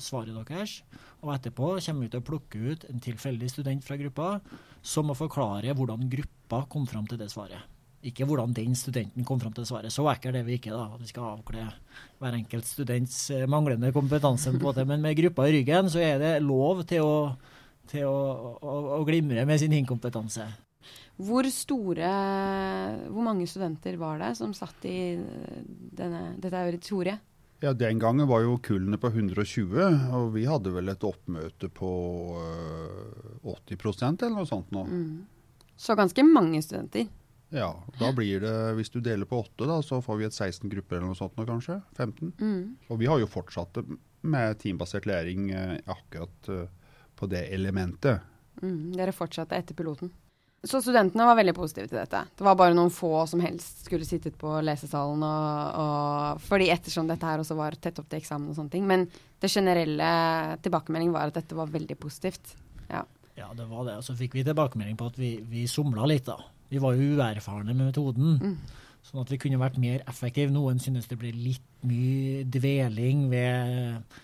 svaret 0.02 0.36
deres. 0.50 0.80
Og 1.22 1.34
etterpå 1.36 1.76
kommer 1.86 2.06
vi 2.06 2.10
til 2.14 2.22
å 2.22 2.26
plukke 2.26 2.62
ut 2.74 2.86
en 2.90 3.04
tilfeldig 3.04 3.52
student 3.52 3.86
fra 3.86 3.98
gruppa 4.00 4.30
som 4.84 5.08
må 5.08 5.16
forklare 5.18 5.76
hvordan 5.78 6.10
gruppa 6.12 6.66
kom 6.72 6.88
fram 6.90 7.06
til 7.08 7.22
det 7.22 7.30
svaret. 7.32 7.70
Ikke 8.04 8.28
hvordan 8.28 8.52
den 8.52 8.74
studenten 8.76 9.24
kom 9.24 9.40
fram 9.40 9.54
til 9.56 9.66
svaret. 9.68 9.94
Så 9.94 10.04
ekkelt 10.12 10.36
er 10.36 10.44
vi 10.44 10.58
ikke, 10.58 10.74
da. 10.76 10.90
Vi 11.00 11.08
skal 11.08 11.38
avkle 11.38 11.70
hver 12.20 12.36
enkelt 12.36 12.68
students 12.68 13.16
uh, 13.32 13.46
manglende 13.48 13.94
kompetanse. 13.96 14.52
på 14.52 14.60
måte. 14.66 14.84
Men 14.86 15.02
med 15.02 15.16
gruppa 15.22 15.48
i 15.48 15.54
ryggen 15.56 15.88
så 15.92 16.04
er 16.04 16.20
det 16.20 16.34
lov 16.44 16.84
til 16.90 17.06
å, 17.06 17.16
til 17.88 18.10
å, 18.10 18.20
å, 18.60 18.76
å 18.98 19.02
glimre 19.08 19.46
med 19.48 19.62
sin 19.62 19.76
inkompetanse. 19.80 20.50
Hvor 21.24 21.48
store 21.54 22.10
Hvor 23.08 23.24
mange 23.24 23.48
studenter 23.48 23.96
var 24.02 24.20
det 24.20 24.34
som 24.36 24.52
satt 24.58 24.84
i 24.90 25.16
denne, 25.96 26.34
dette 26.42 26.60
auditoriet? 26.60 27.24
Ja, 27.64 27.72
Den 27.74 28.00
gangen 28.00 28.28
var 28.28 28.42
jo 28.44 28.58
kullene 28.60 28.98
på 29.00 29.08
120, 29.08 29.78
og 30.12 30.34
vi 30.34 30.42
hadde 30.44 30.72
vel 30.76 30.92
et 30.92 31.04
oppmøte 31.08 31.70
på 31.72 31.92
øh, 32.36 33.38
80% 33.54 34.26
eller 34.26 34.42
noe 34.42 34.50
sånt 34.50 34.74
nå. 34.76 34.82
Mm. 34.84 35.22
Så 35.80 35.96
ganske 35.96 36.26
mange 36.28 36.60
studenter? 36.66 37.08
Ja. 37.56 37.70
Da 38.02 38.10
blir 38.12 38.44
det, 38.44 38.52
hvis 38.76 38.92
du 38.92 39.00
deler 39.00 39.30
på 39.30 39.40
åtte, 39.46 39.64
da, 39.70 39.78
så 39.80 40.02
får 40.04 40.20
vi 40.20 40.28
et 40.28 40.36
16 40.36 40.68
grupper 40.74 40.98
eller 40.98 41.14
noe 41.14 41.20
sånt 41.22 41.40
nå, 41.40 41.46
kanskje. 41.48 41.80
15. 41.96 42.34
Mm. 42.42 42.66
Og 42.92 43.00
vi 43.00 43.08
har 43.08 43.24
jo 43.24 43.32
fortsatt 43.32 43.80
med 44.28 44.60
teambasert 44.60 45.08
læring 45.08 45.52
eh, 45.56 45.78
akkurat 45.88 46.52
uh, 46.52 46.66
på 47.16 47.32
det 47.32 47.46
elementet. 47.56 48.28
Mm. 48.60 48.92
Dere 48.98 49.16
fortsatte 49.16 49.56
etter 49.56 49.80
piloten? 49.80 50.12
Så 50.64 50.80
studentene 50.80 51.26
var 51.28 51.36
veldig 51.36 51.54
positive 51.58 51.90
til 51.92 52.00
dette. 52.00 52.22
Det 52.40 52.46
var 52.46 52.56
bare 52.56 52.76
noen 52.76 52.92
få 52.94 53.26
som 53.28 53.42
helst 53.44 53.84
skulle 53.84 54.08
sittet 54.08 54.38
på 54.40 54.54
lesesalen. 54.64 55.26
Og, 55.28 55.80
og, 55.84 56.46
fordi 56.46 56.70
ettersom 56.72 57.10
dette 57.10 57.28
her 57.28 57.44
også 57.44 57.58
var 57.60 57.76
tett 57.84 58.00
opp 58.00 58.08
til 58.08 58.22
eksamen 58.22 58.54
og 58.54 58.56
sånne 58.56 58.72
ting. 58.72 58.86
Men 58.88 59.04
det 59.44 59.52
generelle 59.52 60.08
tilbakemeldingen 60.64 61.16
var 61.18 61.34
at 61.34 61.42
dette 61.42 61.58
var 61.58 61.74
veldig 61.74 61.98
positivt. 62.00 62.56
Ja, 62.88 63.04
ja 63.36 63.50
det 63.58 63.68
var 63.68 63.90
det. 63.90 63.98
Og 64.00 64.08
så 64.08 64.16
fikk 64.16 64.40
vi 64.40 64.46
tilbakemelding 64.48 64.96
på 65.00 65.12
at 65.12 65.20
vi, 65.20 65.36
vi 65.52 65.68
somla 65.68 66.08
litt, 66.08 66.32
da. 66.32 66.40
Vi 66.72 66.80
var 66.82 66.96
jo 66.96 67.12
uerfarne 67.18 67.76
med 67.76 67.92
metoden. 67.92 68.40
Mm. 68.40 68.84
Sånn 69.04 69.20
at 69.26 69.36
vi 69.36 69.44
kunne 69.44 69.60
vært 69.60 69.82
mer 69.84 70.00
effektive. 70.08 70.54
Noen 70.56 70.80
synes 70.80 71.12
det 71.12 71.20
ble 71.20 71.36
litt 71.36 71.68
mye 71.84 72.48
dveling 72.48 73.28
ved, 73.34 74.16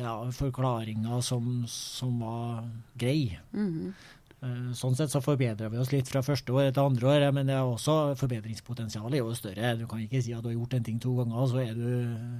ja, 0.00 0.14
forklaringer 0.32 1.20
som, 1.20 1.66
som 1.68 2.16
var 2.24 2.64
grei. 2.96 3.36
Mm. 3.52 3.92
Eh, 3.92 4.15
sånn 4.76 4.96
sett 4.98 5.12
så 5.12 5.22
forbedrer 5.24 5.70
vi 5.72 5.78
oss 5.80 5.92
litt 5.94 6.10
fra 6.10 6.20
første 6.24 6.52
år 6.52 6.68
til 6.68 6.82
andre 6.82 7.08
år, 7.08 7.24
men 7.34 7.48
det 7.48 7.54
er 7.56 7.64
også 7.64 8.16
forbedringspotensialet 8.20 9.18
er 9.18 9.24
jo 9.24 9.36
større. 9.36 9.76
Du 9.80 9.86
kan 9.88 10.02
ikke 10.02 10.20
si 10.22 10.34
at 10.36 10.44
du 10.44 10.50
har 10.50 10.58
gjort 10.58 10.76
en 10.76 10.84
ting 10.86 10.98
to 11.02 11.14
ganger, 11.16 11.46
så 11.48 11.64
du, 11.72 11.88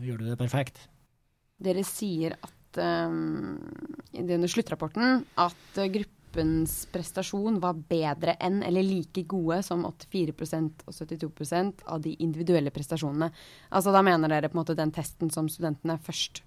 gjør 0.05 0.21
du 0.21 0.29
det 0.29 0.37
perfekt. 0.41 0.83
Dere 1.63 1.87
sier 1.89 2.37
at 2.37 2.81
um, 3.09 3.57
i 4.13 4.27
denne 4.29 4.51
sluttrapporten 4.51 5.25
at 5.41 5.81
gruppens 5.95 6.83
prestasjon 6.93 7.57
var 7.63 7.81
bedre 7.89 8.37
enn 8.45 8.61
eller 8.67 8.85
like 8.85 9.25
gode 9.31 9.63
som 9.65 9.87
84% 9.89 10.85
og 10.85 10.99
72% 10.99 11.87
av 11.89 12.05
de 12.05 12.13
individuelle 12.21 12.75
prestasjonene. 12.75 13.31
Altså 13.73 13.97
Da 13.97 14.05
mener 14.05 14.31
dere 14.31 14.53
på 14.53 14.59
en 14.59 14.65
måte 14.67 14.77
den 14.77 14.93
testen 14.93 15.33
som 15.33 15.49
studentene 15.49 15.97
først 15.97 16.45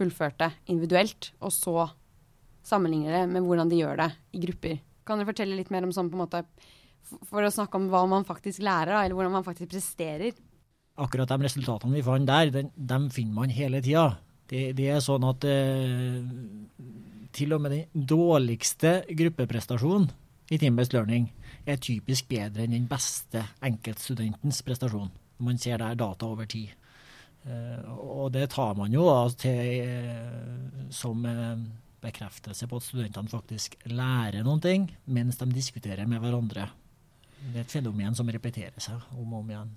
fullførte 0.00 0.54
individuelt, 0.72 1.34
og 1.44 1.52
så 1.52 1.90
sammenligner 2.66 3.16
det 3.18 3.24
med 3.32 3.46
hvordan 3.46 3.70
de 3.70 3.80
gjør 3.80 4.02
det 4.02 4.10
i 4.36 4.42
grupper. 4.44 4.78
Kan 5.06 5.20
dere 5.20 5.30
fortelle 5.30 5.58
litt 5.58 5.72
mer 5.74 5.86
om 5.86 5.94
sånn 5.94 6.10
på 6.10 6.18
en 6.18 6.24
måte 6.26 6.44
For 7.30 7.42
å 7.42 7.50
snakke 7.50 7.78
om 7.78 7.88
hva 7.90 8.04
man 8.06 8.26
faktisk 8.28 8.62
lærer, 8.62 8.92
eller 9.00 9.16
hvordan 9.16 9.38
man 9.38 9.46
faktisk 9.46 9.72
presterer? 9.72 10.36
Akkurat 11.00 11.30
de 11.30 11.38
resultatene 11.46 11.96
vi 11.96 12.04
fant 12.04 12.28
der, 12.28 12.52
dem, 12.54 12.68
dem 12.76 13.08
finner 13.10 13.34
man 13.34 13.54
hele 13.54 13.80
tida. 13.82 14.20
Det, 14.50 14.72
det, 14.78 14.90
er 14.92 15.00
sånn 15.02 15.24
at 15.26 15.46
eh, 15.48 16.20
til 17.34 17.54
og 17.56 17.62
med 17.64 17.74
den 17.74 18.06
dårligste 18.10 19.00
gruppeprestasjonen 19.08 20.10
i 20.50 20.58
team-based 20.58 20.94
learning 20.94 21.30
er 21.68 21.80
typisk 21.82 22.28
bedre 22.30 22.64
enn 22.66 22.74
den 22.74 22.88
beste 22.90 23.44
enkeltstudentens 23.64 24.60
prestasjon. 24.66 25.10
Man 25.40 25.58
ser 25.58 25.80
der 25.80 25.98
data 25.98 26.26
over 26.26 26.48
tid. 26.50 26.72
Eh, 27.46 27.84
og 27.88 28.32
det 28.34 28.50
tar 28.52 28.74
man 28.76 28.92
jo 28.92 29.06
da 29.06 29.20
til 29.40 29.60
eh, 29.86 30.88
som 30.92 31.24
eh, 31.24 31.62
bekreftelse 32.02 32.68
på 32.68 32.80
at 32.80 32.86
studentene 32.86 33.30
faktisk 33.32 33.76
lærer 33.90 34.44
noen 34.46 34.62
ting 34.64 34.88
mens 35.04 35.40
de 35.40 35.48
diskuterer 35.52 36.08
med 36.10 36.22
hverandre. 36.22 36.68
Det 37.40 37.56
er 37.56 37.64
et 37.64 37.72
fenomen 37.72 38.16
som 38.16 38.28
repeterer 38.28 38.82
seg 38.82 39.00
om 39.16 39.32
og 39.32 39.42
om 39.42 39.52
igjen. 39.52 39.70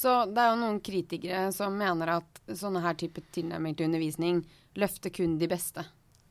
Så 0.00 0.12
det 0.30 0.40
er 0.40 0.52
jo 0.52 0.60
noen 0.62 0.78
kritikere 0.84 1.50
som 1.52 1.74
mener 1.76 2.14
at 2.14 2.40
sånne 2.56 2.80
her 2.84 2.96
type 2.96 3.22
tilnærming 3.34 3.76
til 3.76 3.90
undervisning 3.90 4.40
løfter 4.80 5.12
kun 5.12 5.36
de 5.40 5.48
beste, 5.50 5.84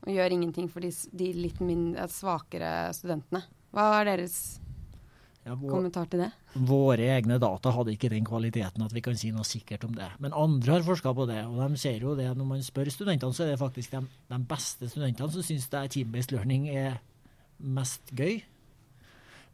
og 0.06 0.10
gjør 0.14 0.34
ingenting 0.34 0.70
for 0.72 0.82
de, 0.82 0.90
de 1.12 1.28
litt 1.36 1.60
mindre, 1.62 2.08
svakere 2.10 2.90
studentene. 2.96 3.44
Hva 3.70 3.86
er 4.00 4.14
deres 4.14 4.58
Ja, 5.50 5.56
vår, 5.58 5.72
kommentar 5.72 6.06
til 6.06 6.20
det? 6.22 6.28
våre 6.62 7.08
egne 7.16 7.40
data 7.42 7.72
hadde 7.74 7.96
ikke 7.96 8.10
den 8.12 8.26
kvaliteten 8.26 8.84
at 8.84 8.92
vi 8.94 9.02
kan 9.02 9.16
si 9.18 9.32
noe 9.34 9.42
sikkert 9.46 9.82
om 9.88 9.96
det. 9.96 10.06
Men 10.22 10.36
andre 10.38 10.76
har 10.76 10.84
forska 10.86 11.10
på 11.16 11.26
det, 11.26 11.40
og 11.48 11.58
de 11.58 11.80
ser 11.80 12.04
jo 12.04 12.14
det 12.18 12.28
når 12.38 12.46
man 12.52 12.62
spør 12.62 12.92
studentene, 12.94 13.34
så 13.34 13.42
er 13.44 13.52
det 13.52 13.62
faktisk 13.62 13.96
de, 13.96 14.04
de 14.30 14.38
beste 14.52 14.90
studentene 14.92 15.34
som 15.34 15.46
syns 15.46 15.66
team-based 15.70 16.36
learning 16.36 16.68
er 16.70 17.00
mest 17.58 18.14
gøy. 18.14 18.38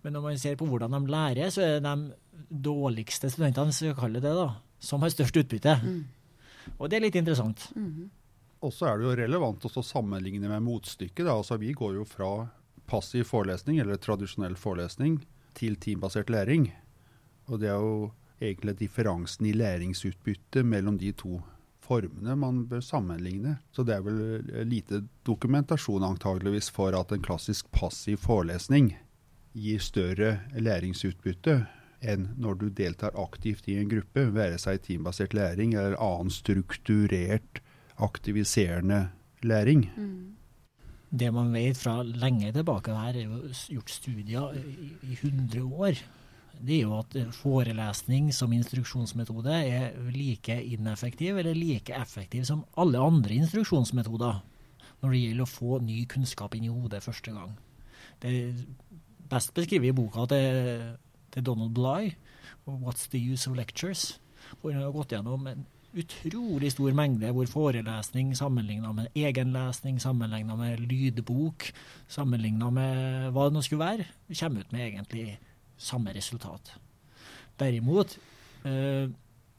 Men 0.05 0.19
når 0.19 0.27
man 0.27 0.39
ser 0.39 0.59
på 0.61 0.69
hvordan 0.69 0.93
de 0.93 1.01
lærer, 1.11 1.49
så 1.51 1.65
er 1.65 1.81
det 1.81 1.89
de 1.89 2.61
dårligste 2.69 3.33
studentene, 3.33 3.73
som 3.73 3.89
vi 3.89 3.97
kaller 3.97 4.23
det 4.23 4.35
da, 4.37 4.51
som 4.79 5.03
har 5.03 5.15
størst 5.17 5.41
utbytte. 5.41 5.79
Og 6.77 6.91
det 6.91 6.99
er 6.99 7.07
litt 7.07 7.17
interessant. 7.19 7.71
Og 8.61 8.73
så 8.75 8.91
er 8.91 8.99
det 9.01 9.09
jo 9.09 9.17
relevant 9.23 9.65
også 9.65 9.81
å 9.81 9.89
sammenligne 9.95 10.51
med 10.51 10.65
motstykket. 10.67 11.25
Da. 11.25 11.35
Altså, 11.39 11.59
vi 11.63 11.73
går 11.77 11.97
jo 11.99 12.05
fra 12.09 12.31
passiv 12.87 13.27
forelesning, 13.27 13.81
eller 13.83 13.99
tradisjonell 13.99 14.55
forelesning, 14.59 15.19
til 15.57 15.79
teambasert 15.81 16.31
læring. 16.31 16.71
Og 17.51 17.61
det 17.63 17.71
er 17.73 17.81
jo 17.81 18.11
egentlig 18.41 18.79
differansen 18.79 19.47
i 19.49 19.55
læringsutbytte 19.57 20.63
mellom 20.63 20.99
de 20.99 21.13
to 21.13 21.41
formene 21.87 22.37
man 22.37 22.65
bør 22.69 22.83
sammenligne. 22.85 23.57
Så 23.73 23.85
det 23.87 23.95
er 23.97 24.05
vel 24.05 24.67
lite 24.69 25.05
dokumentasjon 25.27 26.05
antageligvis 26.05 26.71
for 26.75 26.97
at 26.99 27.13
en 27.15 27.25
klassisk 27.25 27.71
passiv 27.73 28.19
forelesning 28.23 28.93
gir 29.57 29.81
større 29.81 30.37
læringsutbytte 30.53 31.63
enn 32.07 32.27
når 32.37 32.59
du 32.61 32.67
deltar 32.69 33.17
aktivt 33.17 33.69
i 33.73 33.79
en 33.81 33.89
gruppe, 33.89 34.27
være 34.35 34.59
seg 34.61 34.83
teambasert 34.85 35.35
læring 35.35 35.73
eller 35.75 35.97
annen 36.03 36.31
strukturert, 36.31 37.63
aktiviserende 37.97 39.07
læring. 39.43 39.87
Det 41.17 41.31
man 41.33 41.53
vet 41.55 41.79
fra 41.81 42.03
lenge 42.05 42.53
tilbake, 42.53 42.93
her 42.93 43.17
er 43.17 43.25
jo 43.25 43.53
gjort 43.79 43.93
studier 43.93 44.57
i, 44.59 44.91
i 45.07 45.17
100 45.17 45.63
år, 45.65 46.01
det 46.57 46.79
er 46.79 46.83
jo 46.87 46.97
at 46.99 47.17
forelesning 47.37 48.31
som 48.35 48.53
instruksjonsmetode 48.57 49.53
er 49.53 49.97
like 50.13 50.57
ineffektiv 50.73 51.37
eller 51.37 51.57
like 51.57 51.93
effektiv 51.95 52.47
som 52.49 52.65
alle 52.81 53.01
andre 53.03 53.37
instruksjonsmetoder 53.43 54.41
når 55.03 55.13
det 55.13 55.21
gjelder 55.21 55.45
å 55.45 55.51
få 55.51 55.81
ny 55.85 55.99
kunnskap 56.09 56.57
inn 56.57 56.69
i 56.69 56.73
hodet 56.73 57.03
første 57.05 57.35
gang. 57.35 57.53
Det 58.23 58.33
er 58.33 58.63
best 59.29 59.53
beskrevet 59.57 59.91
i 59.91 59.97
boka 59.97 60.25
til, 60.31 60.97
til 61.35 61.45
Donald 61.45 61.75
Bly, 61.77 62.15
'What's 62.67 63.11
the 63.11 63.21
use 63.21 63.51
of 63.51 63.57
lectures?', 63.57 64.19
hvor 64.61 64.73
han 64.73 64.83
har 64.83 64.95
gått 64.95 65.13
gjennom 65.13 65.47
en 65.47 65.67
utrolig 65.97 66.71
stor 66.75 66.95
mengde 66.97 67.33
hvor 67.35 67.49
forelesning 67.51 68.33
sammenligna 68.37 68.93
med 68.97 69.13
egenlesning, 69.17 70.01
sammenligna 70.03 70.57
med 70.59 70.83
lydbok, 70.85 71.71
sammenligna 72.09 72.71
med 72.71 73.29
hva 73.35 73.49
det 73.49 73.57
nå 73.57 73.63
skulle 73.65 73.85
være, 73.85 74.09
kommer 74.41 74.65
ut 74.65 74.75
med 74.75 74.87
egentlig 74.87 75.29
samme 75.77 76.13
resultat. 76.17 76.75
Derimot, 77.61 78.19
eh, 78.65 79.09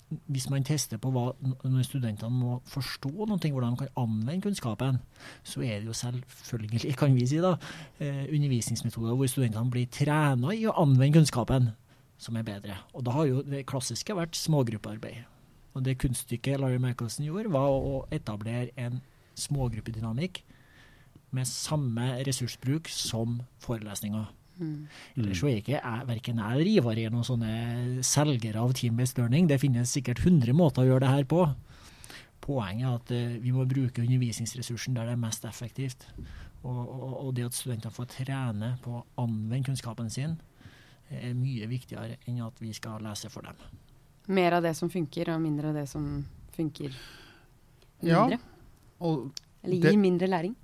hvis 0.08 0.50
man 0.50 0.63
tester 0.63 1.00
på 1.01 1.12
hva 1.12 1.25
når 1.44 1.84
studentene 1.84 2.32
må 2.32 2.60
forstå 2.70 3.12
noe, 3.12 3.38
hvordan 3.38 3.75
de 3.75 3.82
kan 3.82 3.98
anvende 4.00 4.41
kunnskapen, 4.46 5.01
så 5.44 5.63
er 5.65 5.82
det 5.82 5.89
jo 5.89 5.96
selvfølgelig, 5.98 6.96
kan 6.98 7.15
vi 7.15 7.25
si 7.27 7.41
da, 7.44 7.58
eh, 8.00 8.25
undervisningsmetoder 8.32 9.15
hvor 9.15 9.27
studentene 9.27 9.72
blir 9.72 9.89
trena 9.91 10.53
i 10.56 10.63
å 10.65 10.77
anvende 10.77 11.20
kunnskapen, 11.20 11.74
som 12.17 12.38
er 12.38 12.44
bedre. 12.44 12.77
Og 12.94 13.03
da 13.03 13.12
har 13.12 13.25
jo 13.25 13.41
det 13.41 13.65
klassiske 13.65 14.15
vært 14.15 14.38
smågruppearbeid. 14.38 15.25
Og 15.77 15.86
det 15.86 16.00
kunststykket 16.01 16.57
Larry 16.62 16.79
Michelson 16.81 17.27
gjorde, 17.27 17.53
var 17.53 17.69
å 17.69 18.01
etablere 18.13 18.74
en 18.81 19.01
smågruppedynamikk 19.38 20.41
med 21.38 21.46
samme 21.50 22.15
ressursbruk 22.25 22.89
som 22.89 23.41
forelesninga. 23.62 24.25
Ellers 24.57 25.38
så 25.38 25.51
er 25.51 25.60
ikke 25.60 25.75
jeg, 25.75 26.05
verken 26.10 26.41
jeg 26.41 26.55
eller 26.55 26.69
Ivar 26.72 26.98
er 26.98 27.13
noen 27.13 27.27
sånne 27.27 28.03
selgere 28.05 28.63
av 28.63 28.74
team-based 28.77 29.19
learning. 29.22 29.50
Det 29.51 29.60
finnes 29.62 29.93
sikkert 29.93 30.24
100 30.24 30.55
måter 30.57 30.81
å 30.81 30.89
gjøre 30.89 31.05
det 31.05 31.13
her 31.13 31.27
på. 31.29 31.43
Poenget 32.41 32.88
er 32.88 32.98
at 32.98 33.13
uh, 33.13 33.38
vi 33.43 33.53
må 33.53 33.67
bruke 33.69 34.01
undervisningsressursen 34.01 34.98
der 34.98 35.10
det 35.10 35.13
er 35.13 35.22
mest 35.22 35.46
effektivt. 35.46 36.07
Og, 36.63 36.79
og, 36.79 37.12
og 37.27 37.34
det 37.38 37.46
at 37.51 37.57
studentene 37.57 37.93
får 37.93 38.10
trene 38.15 38.72
på 38.81 38.98
å 38.98 39.05
anvende 39.22 39.67
kunnskapen 39.67 40.10
sin, 40.10 40.39
er 41.13 41.38
mye 41.38 41.69
viktigere 41.69 42.17
enn 42.27 42.41
at 42.43 42.57
vi 42.60 42.74
skal 42.75 43.03
lese 43.05 43.29
for 43.31 43.46
dem. 43.46 43.62
Mer 44.27 44.57
av 44.57 44.63
det 44.63 44.74
som 44.75 44.89
funker, 44.91 45.29
og 45.34 45.41
mindre 45.41 45.69
av 45.72 45.77
det 45.81 45.86
som 45.89 46.07
funker 46.55 46.93
Ja, 48.01 48.25
mindre. 48.27 48.39
Og 49.00 49.31
Eller 49.63 49.81
det- 49.81 49.91
gir 49.91 49.98
mindre 50.00 50.27
læring. 50.27 50.55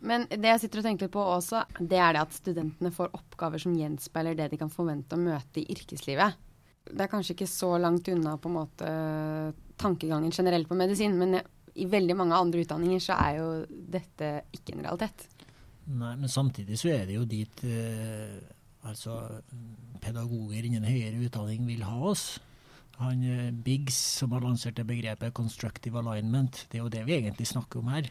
Men 0.00 0.26
det 0.30 0.42
jeg 0.44 0.60
sitter 0.60 0.78
og 0.78 0.84
tenker 0.84 1.08
på 1.08 1.18
også, 1.18 1.64
det 1.80 1.98
er 1.98 2.12
det 2.12 2.20
at 2.22 2.32
studentene 2.32 2.90
får 2.94 3.10
oppgaver 3.14 3.58
som 3.58 3.74
gjenspeiler 3.74 4.36
det 4.36 4.50
de 4.50 4.56
kan 4.56 4.70
forvente 4.70 5.16
å 5.16 5.18
møte 5.18 5.58
i 5.58 5.66
yrkeslivet. 5.74 6.34
Det 6.88 7.00
er 7.00 7.08
kanskje 7.08 7.34
ikke 7.34 7.48
så 7.50 7.78
langt 7.80 8.06
unna 8.08 8.36
på 8.38 8.48
en 8.48 8.54
måte 8.54 9.54
tankegangen 9.76 10.30
generelt 10.32 10.68
på 10.68 10.76
medisin, 10.76 11.18
men 11.18 11.40
i 11.74 11.84
veldig 11.86 12.16
mange 12.16 12.34
andre 12.34 12.62
utdanninger 12.64 13.00
så 13.02 13.16
er 13.18 13.36
jo 13.38 13.66
dette 13.90 14.30
ikke 14.54 14.74
en 14.76 14.84
realitet. 14.86 15.26
Nei, 15.88 16.14
men 16.16 16.28
samtidig 16.28 16.78
så 16.78 16.90
er 16.94 17.06
det 17.06 17.14
jo 17.16 17.24
dit 17.24 17.64
eh, 17.64 18.38
altså 18.84 19.42
pedagoger 20.00 20.64
innen 20.64 20.84
høyere 20.84 21.20
utdanning 21.26 21.66
vil 21.66 21.82
ha 21.82 21.98
oss. 22.12 22.38
Han 22.98 23.22
eh, 23.24 23.50
Biggs, 23.52 23.96
som 24.18 24.32
har 24.34 24.42
lansert 24.42 24.76
det 24.76 24.86
begrepet 24.86 25.34
'constructive 25.34 25.98
alignment', 25.98 26.66
det 26.70 26.78
er 26.78 26.82
jo 26.82 26.88
det 26.88 27.06
vi 27.06 27.14
egentlig 27.14 27.46
snakker 27.46 27.78
om 27.78 27.88
her. 27.88 28.10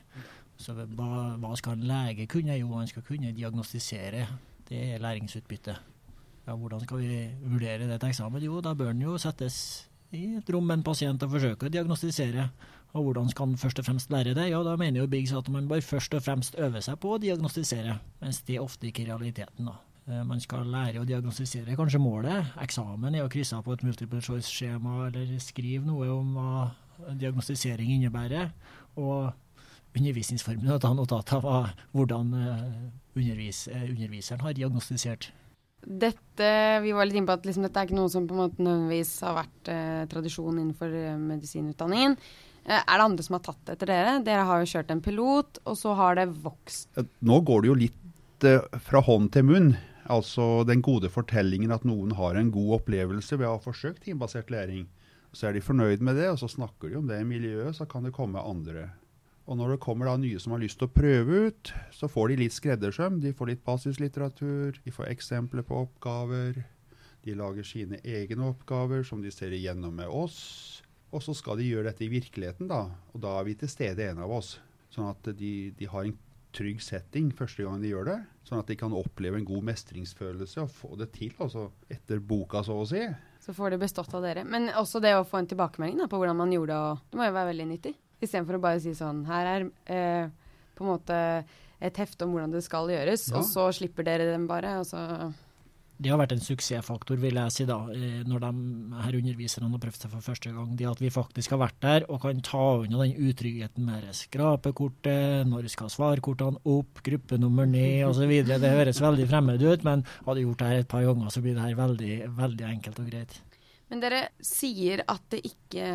Så 0.58 0.74
hva, 0.74 1.36
hva 1.38 1.56
skal 1.56 1.78
en 1.78 1.88
lege 1.88 2.28
kunne? 2.28 2.56
Jo, 2.58 2.72
han 2.78 2.88
skal 2.88 3.04
kunne 3.04 3.36
diagnostisere. 3.36 4.28
Det 4.70 4.80
er 4.94 5.04
læringsutbytte. 5.04 5.76
Ja, 6.48 6.56
hvordan 6.56 6.80
skal 6.80 6.98
vi 6.98 7.28
vurdere 7.44 7.88
det 7.88 8.00
til 8.00 8.10
eksamen? 8.10 8.44
Jo, 8.44 8.62
da 8.62 8.74
bør 8.74 8.94
han 8.94 9.02
jo 9.02 9.18
settes 9.18 9.88
i 10.16 10.38
et 10.40 10.50
rom 10.54 10.64
med 10.64 10.80
en 10.80 10.84
pasient 10.88 11.24
og 11.24 11.34
forsøke 11.36 11.68
å 11.68 11.74
diagnostisere. 11.74 12.48
Og 12.96 13.04
hvordan 13.04 13.30
skal 13.30 13.50
han 13.50 13.58
først 13.60 13.80
og 13.80 13.86
fremst 13.86 14.12
lære 14.12 14.34
det? 14.34 14.48
Ja, 14.50 14.64
da 14.64 14.78
mener 14.80 15.04
jo 15.04 15.12
Biggs 15.12 15.34
at 15.36 15.50
man 15.52 15.68
bør 15.68 15.84
først 15.84 16.16
og 16.16 16.24
fremst 16.24 16.56
øve 16.58 16.82
seg 16.82 16.98
på 17.04 17.12
å 17.14 17.20
diagnostisere, 17.22 18.00
mens 18.24 18.42
det 18.48 18.62
ofte 18.64 18.88
ikke 18.88 19.04
er 19.04 19.12
realiteten. 19.12 19.68
da. 19.68 19.76
Eh, 20.08 20.24
Man 20.24 20.40
skal 20.44 20.68
lære 20.72 21.02
å 21.02 21.08
diagnostisere 21.08 21.76
kanskje 21.78 22.02
målet. 22.02 22.54
Eksamen 22.64 23.16
er 23.16 23.26
å 23.26 23.32
krysse 23.32 23.58
av 23.58 23.66
på 23.66 23.76
et 23.76 23.84
multiple 23.84 24.22
choice-skjema 24.24 25.08
eller 25.10 25.34
skrive 25.44 25.86
noe 25.88 26.08
om 26.14 26.38
hva 26.38 26.70
diagnostisering 27.20 27.92
innebærer. 27.98 28.54
Og 28.98 29.34
undervisningsformen 29.98 30.72
å 30.76 30.80
ta 30.82 30.94
notat 30.94 31.34
av 31.38 31.74
hvordan 31.96 32.32
eh, 32.38 32.64
undervis, 33.18 33.68
eh, 33.68 33.90
underviseren 33.92 34.46
har 34.46 34.56
diagnostisert. 34.58 35.32
Dette, 35.88 36.48
vi 36.84 36.92
var 36.92 37.06
litt 37.06 37.16
inne 37.16 37.30
på 37.30 37.36
at 37.38 37.46
liksom, 37.48 37.64
dette 37.68 37.80
er 37.80 37.88
ikke 37.88 37.96
noe 38.00 38.12
som 38.12 38.26
på 38.28 38.36
en 38.36 38.42
måte 38.42 38.64
nødvendigvis 38.64 39.14
har 39.24 39.38
vært 39.38 39.70
eh, 39.72 40.04
tradisjon 40.12 40.58
innenfor 40.58 40.94
medisinutdanningen. 41.22 42.18
Eh, 42.68 42.82
er 42.82 42.98
det 43.00 43.06
andre 43.06 43.24
som 43.24 43.38
har 43.38 43.44
tatt 43.46 43.62
det 43.66 43.78
etter 43.78 43.92
dere? 43.94 44.16
Dere 44.26 44.48
har 44.50 44.64
jo 44.64 44.72
kjørt 44.74 44.92
en 44.92 45.04
pilot, 45.04 45.62
og 45.64 45.78
så 45.80 45.94
har 45.96 46.18
det 46.20 46.28
vokst. 46.44 46.90
Nå 47.24 47.40
går 47.48 47.64
det 47.64 47.70
jo 47.72 47.78
litt 47.86 48.48
eh, 48.50 48.82
fra 48.90 49.04
hånd 49.08 49.32
til 49.36 49.48
munn. 49.48 49.70
Altså 50.08 50.64
den 50.68 50.82
gode 50.86 51.10
fortellingen 51.12 51.74
at 51.76 51.84
noen 51.88 52.14
har 52.16 52.38
en 52.40 52.52
god 52.54 52.78
opplevelse 52.80 53.36
ved 53.40 53.48
å 53.50 53.58
ha 53.58 53.64
forsøkt 53.64 54.06
teambasert 54.06 54.52
læring. 54.54 54.86
Så 55.36 55.50
er 55.50 55.58
de 55.58 55.64
fornøyd 55.64 56.04
med 56.06 56.16
det, 56.18 56.30
og 56.32 56.40
så 56.40 56.48
snakker 56.50 56.90
de 56.90 57.02
om 57.02 57.10
det 57.10 57.20
i 57.22 57.28
miljøet, 57.28 57.76
så 57.76 57.86
kan 57.90 58.08
det 58.08 58.16
komme 58.16 58.40
andre. 58.40 58.88
Og 59.48 59.60
når 59.60 59.74
det 59.74 59.84
kommer 59.84 60.10
da 60.10 60.16
nye 60.20 60.40
som 60.44 60.56
har 60.56 60.64
lyst 60.64 60.80
til 60.80 60.90
å 60.90 60.96
prøve 60.96 61.42
ut, 61.48 61.72
så 61.96 62.10
får 62.12 62.32
de 62.32 62.40
litt 62.42 62.56
skreddersøm. 62.56 63.22
De 63.24 63.32
får 63.36 63.52
litt 63.52 63.64
basislitteratur, 63.68 64.80
de 64.84 64.96
får 64.96 65.12
eksempler 65.12 65.64
på 65.68 65.84
oppgaver. 65.86 66.64
De 67.24 67.36
lager 67.36 67.68
sine 67.68 68.00
egne 68.04 68.50
oppgaver 68.50 69.04
som 69.08 69.24
de 69.24 69.32
ser 69.32 69.56
igjennom 69.56 69.96
med 70.00 70.12
oss. 70.12 70.40
Og 71.16 71.24
så 71.24 71.36
skal 71.36 71.60
de 71.60 71.68
gjøre 71.68 71.88
dette 71.88 72.04
i 72.04 72.12
virkeligheten, 72.12 72.68
da. 72.72 72.90
Og 73.16 73.24
da 73.24 73.38
er 73.40 73.48
vi 73.48 73.56
til 73.60 73.72
stede, 73.72 74.04
en 74.08 74.24
av 74.24 74.34
oss. 74.36 74.58
Sånn 74.92 75.08
at 75.12 75.32
de, 75.40 75.54
de 75.80 75.88
har 75.92 76.08
en 76.08 76.16
trygg 76.58 76.82
setting 76.84 77.30
første 77.38 77.64
gang 77.66 77.82
de 77.84 77.92
gjør 77.94 78.10
det. 78.10 78.18
Sånn 78.48 78.62
at 78.64 78.70
de 78.72 78.78
kan 78.80 78.94
oppleve 78.96 79.38
en 79.40 79.46
god 79.48 79.66
mestringsfølelse 79.70 80.64
og 80.64 80.72
få 80.74 80.96
det 81.00 81.12
til, 81.16 81.34
altså 81.44 81.68
etter 81.94 82.20
boka, 82.24 82.64
så 82.66 82.80
å 82.82 82.88
si. 82.90 83.04
Så 83.44 83.54
får 83.56 83.76
det 83.76 83.80
bestått 83.86 84.14
av 84.18 84.26
dere. 84.26 84.44
Men 84.48 84.70
også 84.76 85.02
det 85.04 85.14
å 85.18 85.26
få 85.28 85.42
en 85.42 85.48
tilbakemelding 85.52 86.02
da, 86.02 86.08
på 86.12 86.20
hvordan 86.20 86.40
man 86.40 86.52
gjorde 86.56 86.74
det, 86.74 86.82
og 86.92 87.14
det 87.14 87.20
må 87.22 87.28
jo 87.30 87.36
være 87.38 87.52
veldig 87.54 87.68
nyttig. 87.76 87.94
Istedenfor 88.18 88.58
å 88.58 88.64
bare 88.64 88.80
si 88.82 88.96
sånn 88.98 89.20
Her 89.30 89.46
er 89.52 89.66
eh, 89.94 90.30
på 90.74 90.82
en 90.86 90.90
måte 90.90 91.18
et 91.78 92.00
hefte 92.02 92.26
om 92.26 92.32
hvordan 92.34 92.56
det 92.56 92.64
skal 92.66 92.90
gjøres, 92.90 93.28
Ja. 93.30 93.38
og 93.38 93.46
så 93.46 93.68
slipper 93.78 94.08
dere 94.08 94.32
dem 94.32 94.48
bare. 94.50 94.80
Og 94.82 94.88
så 94.90 95.02
Det 95.98 96.12
har 96.14 96.20
vært 96.22 96.36
en 96.36 96.44
suksessfaktor, 96.44 97.18
vil 97.18 97.40
jeg 97.40 97.54
si, 97.56 97.66
da, 97.66 97.80
eh, 97.90 98.20
når 98.30 98.44
de 98.44 98.50
her 99.02 99.16
underviserne 99.18 99.70
har 99.72 99.82
prøvd 99.82 100.04
seg 100.04 100.12
for 100.14 100.26
første 100.28 100.52
gang. 100.54 100.76
Det 100.78 100.86
at 100.86 101.02
vi 101.02 101.10
faktisk 101.10 101.56
har 101.56 101.62
vært 101.64 101.80
der 101.82 102.06
og 102.06 102.22
kan 102.22 102.44
ta 102.46 102.66
unna 102.84 103.02
den 103.02 103.18
utryggheten 103.18 103.88
med 103.88 104.06
skrapekortet, 104.14 105.50
når 105.50 105.72
skal 105.74 105.90
svarkortene 105.90 106.62
opp, 106.70 107.02
gruppenummer 107.02 107.66
ned 107.66 108.06
osv. 108.12 108.30
Det 108.46 108.74
høres 108.76 109.02
veldig 109.02 109.28
fremmed 109.32 109.66
ut, 109.66 109.88
men 109.88 110.06
hadde 110.28 110.46
gjort 110.46 110.62
det 110.62 110.70
her 110.70 110.86
et 110.86 110.92
par 110.94 111.10
ganger, 111.10 111.34
så 111.34 111.42
blir 111.42 111.58
det 111.58 111.66
her 111.66 111.82
veldig, 111.82 112.14
veldig 112.38 112.70
enkelt 112.76 113.02
og 113.02 113.10
greit. 113.10 113.42
Men 113.90 114.04
dere 114.04 114.24
sier 114.44 115.06
at 115.08 115.24
det 115.32 115.46
ikke 115.48 115.92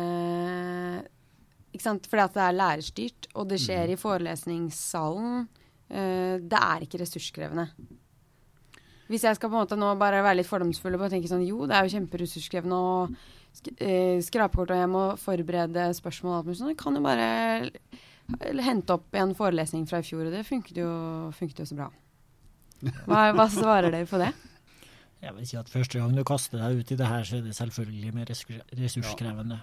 Ikke 1.73 1.87
sant, 1.87 2.05
fordi 2.05 2.21
at 2.21 2.35
det 2.35 2.41
er 2.43 2.55
lærerstyrt, 2.59 3.27
og 3.33 3.47
det 3.49 3.57
skjer 3.63 3.89
i 3.89 3.97
forelesningssalen. 3.97 5.47
eh, 5.89 6.37
det 6.37 6.59
er 6.59 6.83
ikke 6.85 6.99
ressurskrevende. 7.01 7.71
Hvis 9.11 9.25
jeg 9.27 9.37
skal 9.37 9.51
på 9.51 9.57
en 9.57 9.65
måte 9.65 9.77
nå 9.79 9.89
bare 9.99 10.23
være 10.23 10.39
litt 10.39 10.49
fordomsfull 10.49 10.95
og 10.97 11.09
tenke 11.11 11.29
sånn 11.31 11.43
Jo, 11.45 11.65
det 11.67 11.75
er 11.75 11.87
jo 11.87 11.95
kjemperessurskrevende 11.97 12.79
sk 13.53 13.73
eh, 13.77 14.21
skrapekort 14.23 14.71
og 14.73 14.79
jeg 14.79 14.89
må 14.89 15.03
forberede 15.21 15.89
spørsmål 15.97 16.31
og 16.31 16.37
alt 16.39 16.47
mulig 16.49 16.59
sånn. 16.61 16.71
Jeg 16.73 16.79
kan 16.79 16.97
jo 16.97 17.03
bare 17.05 17.27
hente 18.63 18.95
opp 18.95 19.19
en 19.19 19.35
forelesning 19.37 19.83
fra 19.89 19.99
i 20.01 20.07
fjor, 20.07 20.25
og 20.29 20.33
det 20.33 20.45
funket 20.47 20.79
jo, 20.79 20.89
funket 21.35 21.61
jo 21.61 21.67
så 21.69 21.77
bra. 21.77 21.91
Hva, 22.83 23.29
hva 23.35 23.45
svarer 23.51 23.93
dere 23.93 24.09
på 24.09 24.19
det? 24.19 24.31
Jeg 25.23 25.35
vil 25.37 25.47
si 25.47 25.59
at 25.59 25.69
Første 25.71 25.99
gang 25.99 26.15
du 26.17 26.23
kaster 26.27 26.59
deg 26.59 26.81
ut 26.81 26.91
i 26.91 26.97
det 26.99 27.07
her, 27.07 27.23
så 27.27 27.37
er 27.37 27.45
det 27.45 27.55
selvfølgelig 27.55 28.15
mer 28.15 28.31
ressurskrevende. 28.31 29.61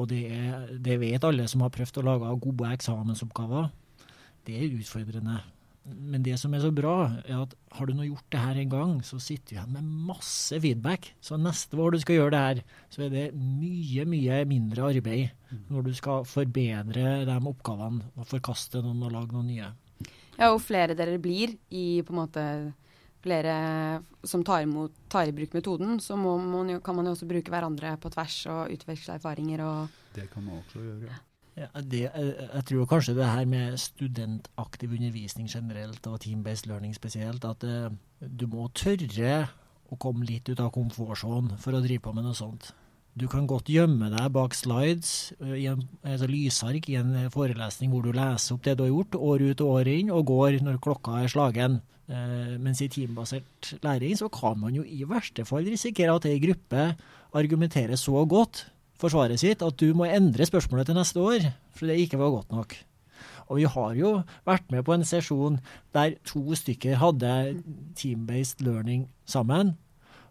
Og 0.00 0.08
det, 0.08 0.22
er, 0.32 0.70
det 0.80 0.96
vet 1.02 1.24
alle 1.26 1.44
som 1.50 1.64
har 1.64 1.72
prøvd 1.74 2.00
å 2.00 2.06
lage 2.06 2.34
gode 2.44 2.70
eksamensoppgaver. 2.76 3.68
Det 4.46 4.56
er 4.56 4.78
utfordrende. 4.78 5.42
Men 5.88 6.22
det 6.26 6.36
som 6.40 6.52
er 6.54 6.62
så 6.62 6.70
bra, 6.74 6.94
er 7.24 7.42
at 7.42 7.54
har 7.78 7.88
du 7.88 7.94
nå 7.96 8.06
gjort 8.08 8.26
det 8.34 8.40
her 8.42 8.60
en 8.62 8.72
gang, 8.72 8.92
så 9.06 9.18
sitter 9.22 9.48
du 9.48 9.54
igjen 9.56 9.74
med 9.76 9.90
masse 10.08 10.58
feedback. 10.60 11.12
Så 11.24 11.38
neste 11.40 11.78
år 11.80 11.94
du 11.94 12.00
skal 12.02 12.18
gjøre 12.20 12.34
det 12.34 12.42
her, 12.44 12.62
så 12.92 13.04
er 13.06 13.12
det 13.14 13.26
mye, 13.36 14.04
mye 14.08 14.40
mindre 14.48 14.88
arbeid 14.90 15.62
når 15.72 15.86
du 15.86 15.92
skal 15.96 16.26
forbedre 16.28 17.22
de 17.28 17.38
oppgavene 17.52 18.10
og 18.16 18.28
forkaste 18.28 18.82
noen 18.84 19.06
og 19.08 19.14
lage 19.14 19.32
noen 19.36 19.48
nye. 19.52 19.70
Ja, 20.38 20.52
og 20.52 20.60
flere 20.62 20.94
dere 20.94 21.18
blir 21.18 21.56
i 21.74 22.02
på 22.06 22.14
en 22.14 22.20
måte 22.20 22.44
flere 23.24 23.54
som 24.22 24.44
tar, 24.46 24.62
imot, 24.62 24.92
tar 25.10 25.26
i 25.26 25.34
bruk 25.34 25.56
metoden, 25.56 25.96
så 26.00 26.16
må 26.16 26.36
man 26.38 26.70
jo, 26.70 26.80
kan 26.84 26.94
man 26.94 27.08
jo 27.08 27.16
også 27.16 27.26
bruke 27.28 27.50
hverandre 27.50 27.96
på 27.98 28.12
tvers 28.14 28.36
og 28.52 28.74
utveksle 28.76 29.16
erfaringer 29.18 29.64
og 29.66 29.96
Det 30.14 30.28
kan 30.30 30.44
man 30.46 30.60
også 30.62 30.84
gjøre. 30.84 31.08
ja. 31.10 31.18
Ja, 31.58 31.68
det, 31.82 32.04
jeg, 32.04 32.34
jeg 32.38 32.64
tror 32.70 32.86
kanskje 32.86 33.16
det 33.18 33.26
her 33.26 33.46
med 33.50 33.78
studentaktiv 33.82 34.92
undervisning 34.94 35.48
generelt 35.50 36.06
og 36.06 36.20
team-based 36.22 36.68
learning 36.70 36.94
spesielt, 36.94 37.44
at 37.44 37.64
eh, 37.66 37.88
du 38.22 38.46
må 38.50 38.68
tørre 38.78 39.48
å 39.88 39.98
komme 39.98 40.28
litt 40.28 40.46
ut 40.52 40.60
av 40.62 40.70
komfortsonen 40.74 41.56
for 41.58 41.74
å 41.74 41.82
drive 41.82 42.04
på 42.04 42.14
med 42.14 42.28
noe 42.28 42.38
sånt. 42.38 42.70
Du 43.18 43.26
kan 43.26 43.48
godt 43.50 43.70
gjemme 43.72 44.12
deg 44.12 44.30
bak 44.36 44.54
slides, 44.54 45.32
eh, 45.40 45.56
i 45.64 45.66
en, 45.72 45.82
altså 46.06 46.30
lysark 46.30 46.86
i 46.92 46.98
en 47.00 47.14
eh, 47.24 47.30
forelesning 47.34 47.90
hvor 47.90 48.06
du 48.06 48.12
leser 48.14 48.54
opp 48.54 48.66
det 48.68 48.76
du 48.78 48.84
har 48.86 48.92
gjort, 48.92 49.18
år 49.18 49.46
ut 49.50 49.64
og 49.64 49.74
år 49.80 49.92
inn, 49.96 50.14
og 50.14 50.28
går 50.30 50.60
når 50.62 50.82
klokka 50.84 51.18
er 51.24 51.32
slagen. 51.32 51.80
Eh, 52.06 52.54
mens 52.62 52.84
i 52.84 52.90
teambasert 52.92 53.74
læring 53.82 54.14
så 54.20 54.30
kan 54.32 54.60
man 54.62 54.78
jo 54.78 54.86
i 54.86 55.02
verste 55.08 55.42
fall 55.48 55.66
risikere 55.66 56.14
at 56.14 56.28
ei 56.30 56.38
gruppe 56.40 56.92
argumenterer 57.36 57.98
så 57.98 58.22
godt 58.28 58.68
for 58.98 59.12
svaret 59.12 59.40
sitt 59.40 59.64
at 59.64 59.80
du 59.80 59.92
må 59.96 60.08
endre 60.10 60.46
spørsmålet 60.48 60.90
til 60.90 60.98
neste 60.98 61.22
år, 61.22 61.50
for 61.76 61.90
det 61.90 61.98
ikke 62.02 62.20
var 62.20 62.34
godt 62.34 62.54
nok. 62.54 62.76
Og 63.48 63.60
vi 63.60 63.66
har 63.70 63.92
jo 63.96 64.14
vært 64.46 64.66
med 64.72 64.84
på 64.84 64.94
en 64.94 65.06
sesjon 65.08 65.58
der 65.96 66.18
to 66.28 66.42
stykker 66.58 66.98
hadde 67.00 67.34
team-based 67.96 68.60
learning 68.64 69.06
sammen, 69.24 69.76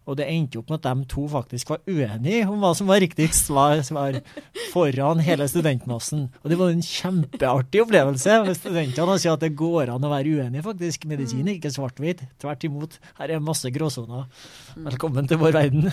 og 0.08 0.16
det 0.16 0.24
endte 0.32 0.56
opp 0.56 0.70
med 0.72 0.78
at 0.80 0.86
de 0.88 1.04
to 1.12 1.26
faktisk 1.28 1.74
var 1.74 1.82
uenige 1.84 2.46
om 2.48 2.62
hva 2.62 2.70
som 2.76 2.88
var 2.88 3.02
riktigst 3.04 3.50
svar, 3.50 3.82
svar 3.84 4.16
foran 4.72 5.20
hele 5.20 5.44
studentmassen. 5.52 6.30
Og 6.40 6.48
det 6.48 6.56
var 6.56 6.72
en 6.72 6.80
kjempeartig 6.84 7.82
opplevelse. 7.84 8.38
med 8.46 8.56
Studentene 8.56 9.18
sier 9.20 9.36
at 9.36 9.44
det 9.44 9.52
går 9.58 9.92
an 9.92 10.08
å 10.08 10.14
være 10.14 10.32
uenig, 10.38 10.64
faktisk. 10.64 11.04
Medisin 11.12 11.44
er 11.44 11.58
ikke 11.58 11.74
svart-hvitt. 11.76 12.24
Tvert 12.40 12.64
imot. 12.64 12.96
Her 13.20 13.36
er 13.36 13.44
masse 13.44 13.68
gråsoner. 13.74 14.24
Velkommen 14.88 15.28
til 15.28 15.44
vår 15.44 15.58
verden. 15.60 15.92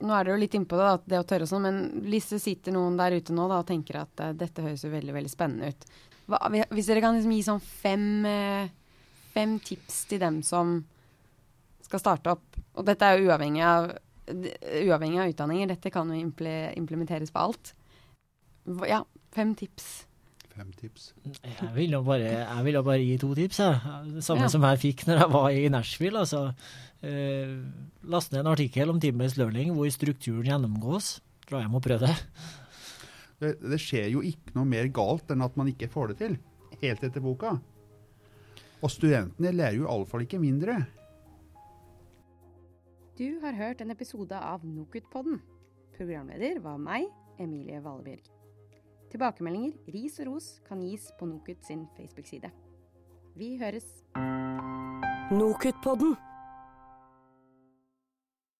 Nå 0.00 0.14
er 0.16 0.24
dere 0.24 0.34
jo 0.36 0.40
litt 0.40 0.54
innpå 0.56 0.78
det, 0.80 0.84
da, 0.88 0.98
det 1.12 1.18
å 1.20 1.26
tørre 1.28 1.44
og 1.44 1.50
sånn, 1.50 1.66
men 1.66 1.80
det 2.08 2.20
sitter 2.24 2.72
noen 2.72 2.96
der 2.96 3.18
ute 3.18 3.34
nå 3.36 3.48
da, 3.50 3.58
og 3.60 3.66
tenker 3.68 3.98
at 4.00 4.22
uh, 4.24 4.30
dette 4.32 4.64
høres 4.64 4.84
jo 4.86 4.92
veldig 4.92 5.12
veldig 5.12 5.32
spennende 5.32 5.68
ut 5.74 5.84
Hva, 6.30 6.38
Hvis 6.72 6.88
dere 6.88 7.02
kan 7.04 7.16
liksom 7.18 7.34
gi 7.36 7.42
sånn 7.44 7.60
fem, 7.60 8.06
uh, 8.24 8.70
fem 9.34 9.58
tips 9.60 10.04
til 10.08 10.22
dem 10.22 10.40
som 10.46 10.78
skal 11.84 12.00
starte 12.00 12.32
opp, 12.32 12.56
og 12.78 12.86
dette 12.86 13.02
er 13.02 13.18
jo 13.18 13.28
uavhengig 13.28 13.64
av, 13.66 13.90
uavhengig 14.30 15.18
av 15.24 15.32
utdanninger, 15.32 15.72
dette 15.72 15.90
kan 15.90 16.08
jo 16.14 16.20
imple, 16.22 16.52
implementeres 16.78 17.32
på 17.34 17.42
alt. 17.42 17.72
Hva- 18.70 18.86
Ja, 18.88 19.00
fem 19.34 19.56
tips. 19.58 20.06
Fem 20.50 20.70
tips. 20.76 21.12
Jeg 21.24 21.70
vil 21.76 21.92
jo 21.94 22.00
bare, 22.04 22.26
jeg 22.26 22.64
vil 22.66 22.74
jo 22.74 22.82
bare 22.82 22.98
gi 23.04 23.16
to 23.22 23.28
tips. 23.38 23.58
Jeg. 23.62 23.80
Det 24.16 24.24
samme 24.26 24.42
Ja. 24.42 24.48
som 24.48 24.62
jeg 24.66 24.78
fikk 24.82 25.04
når 25.06 25.20
jeg 25.22 25.30
var 25.32 25.48
i 25.50 25.68
Nashville. 25.68 26.18
Altså, 26.18 26.54
eh, 27.02 27.56
last 28.02 28.32
ned 28.32 28.40
en 28.40 28.50
artikkel 28.52 28.90
om 28.90 28.98
team-based 29.00 29.38
learning 29.38 29.72
hvor 29.76 29.88
strukturen 29.94 30.44
gjennomgås. 30.48 31.20
Dra 31.48 31.60
hjem 31.62 31.74
og 31.78 31.82
prøv 31.82 32.00
det. 32.02 32.16
Det, 33.40 33.54
det 33.62 33.78
skjer 33.80 34.10
jo 34.12 34.20
ikke 34.26 34.52
noe 34.54 34.66
mer 34.68 34.88
galt 34.92 35.30
enn 35.32 35.40
at 35.42 35.56
man 35.56 35.70
ikke 35.70 35.88
får 35.88 36.08
det 36.12 36.18
til, 36.18 36.34
helt 36.82 37.04
etter 37.06 37.20
boka. 37.24 37.54
Og 38.82 38.90
studentene 38.90 39.52
lærer 39.54 39.78
jo 39.78 39.86
iallfall 39.86 40.26
ikke 40.26 40.40
mindre. 40.42 40.86
Du 43.16 43.38
har 43.42 43.52
hørt 43.56 43.80
en 43.84 43.90
episode 43.92 44.32
av 44.36 44.62
Nokutpodden. 44.64 45.40
Programleder 45.96 46.60
var 46.64 46.78
meg, 46.80 47.08
Emilie 47.38 47.80
Valebjørg. 47.84 48.28
Tilbakemeldinger, 49.10 49.72
ris 49.90 50.20
og 50.22 50.28
ros 50.30 50.48
kan 50.68 50.82
gis 50.86 51.08
på 51.18 51.26
Nokut 51.26 51.64
sin 51.66 51.86
Facebook-side. 51.96 52.50
Vi 53.34 53.56
høres. 53.58 53.88
Nokutpodden. 55.34 56.14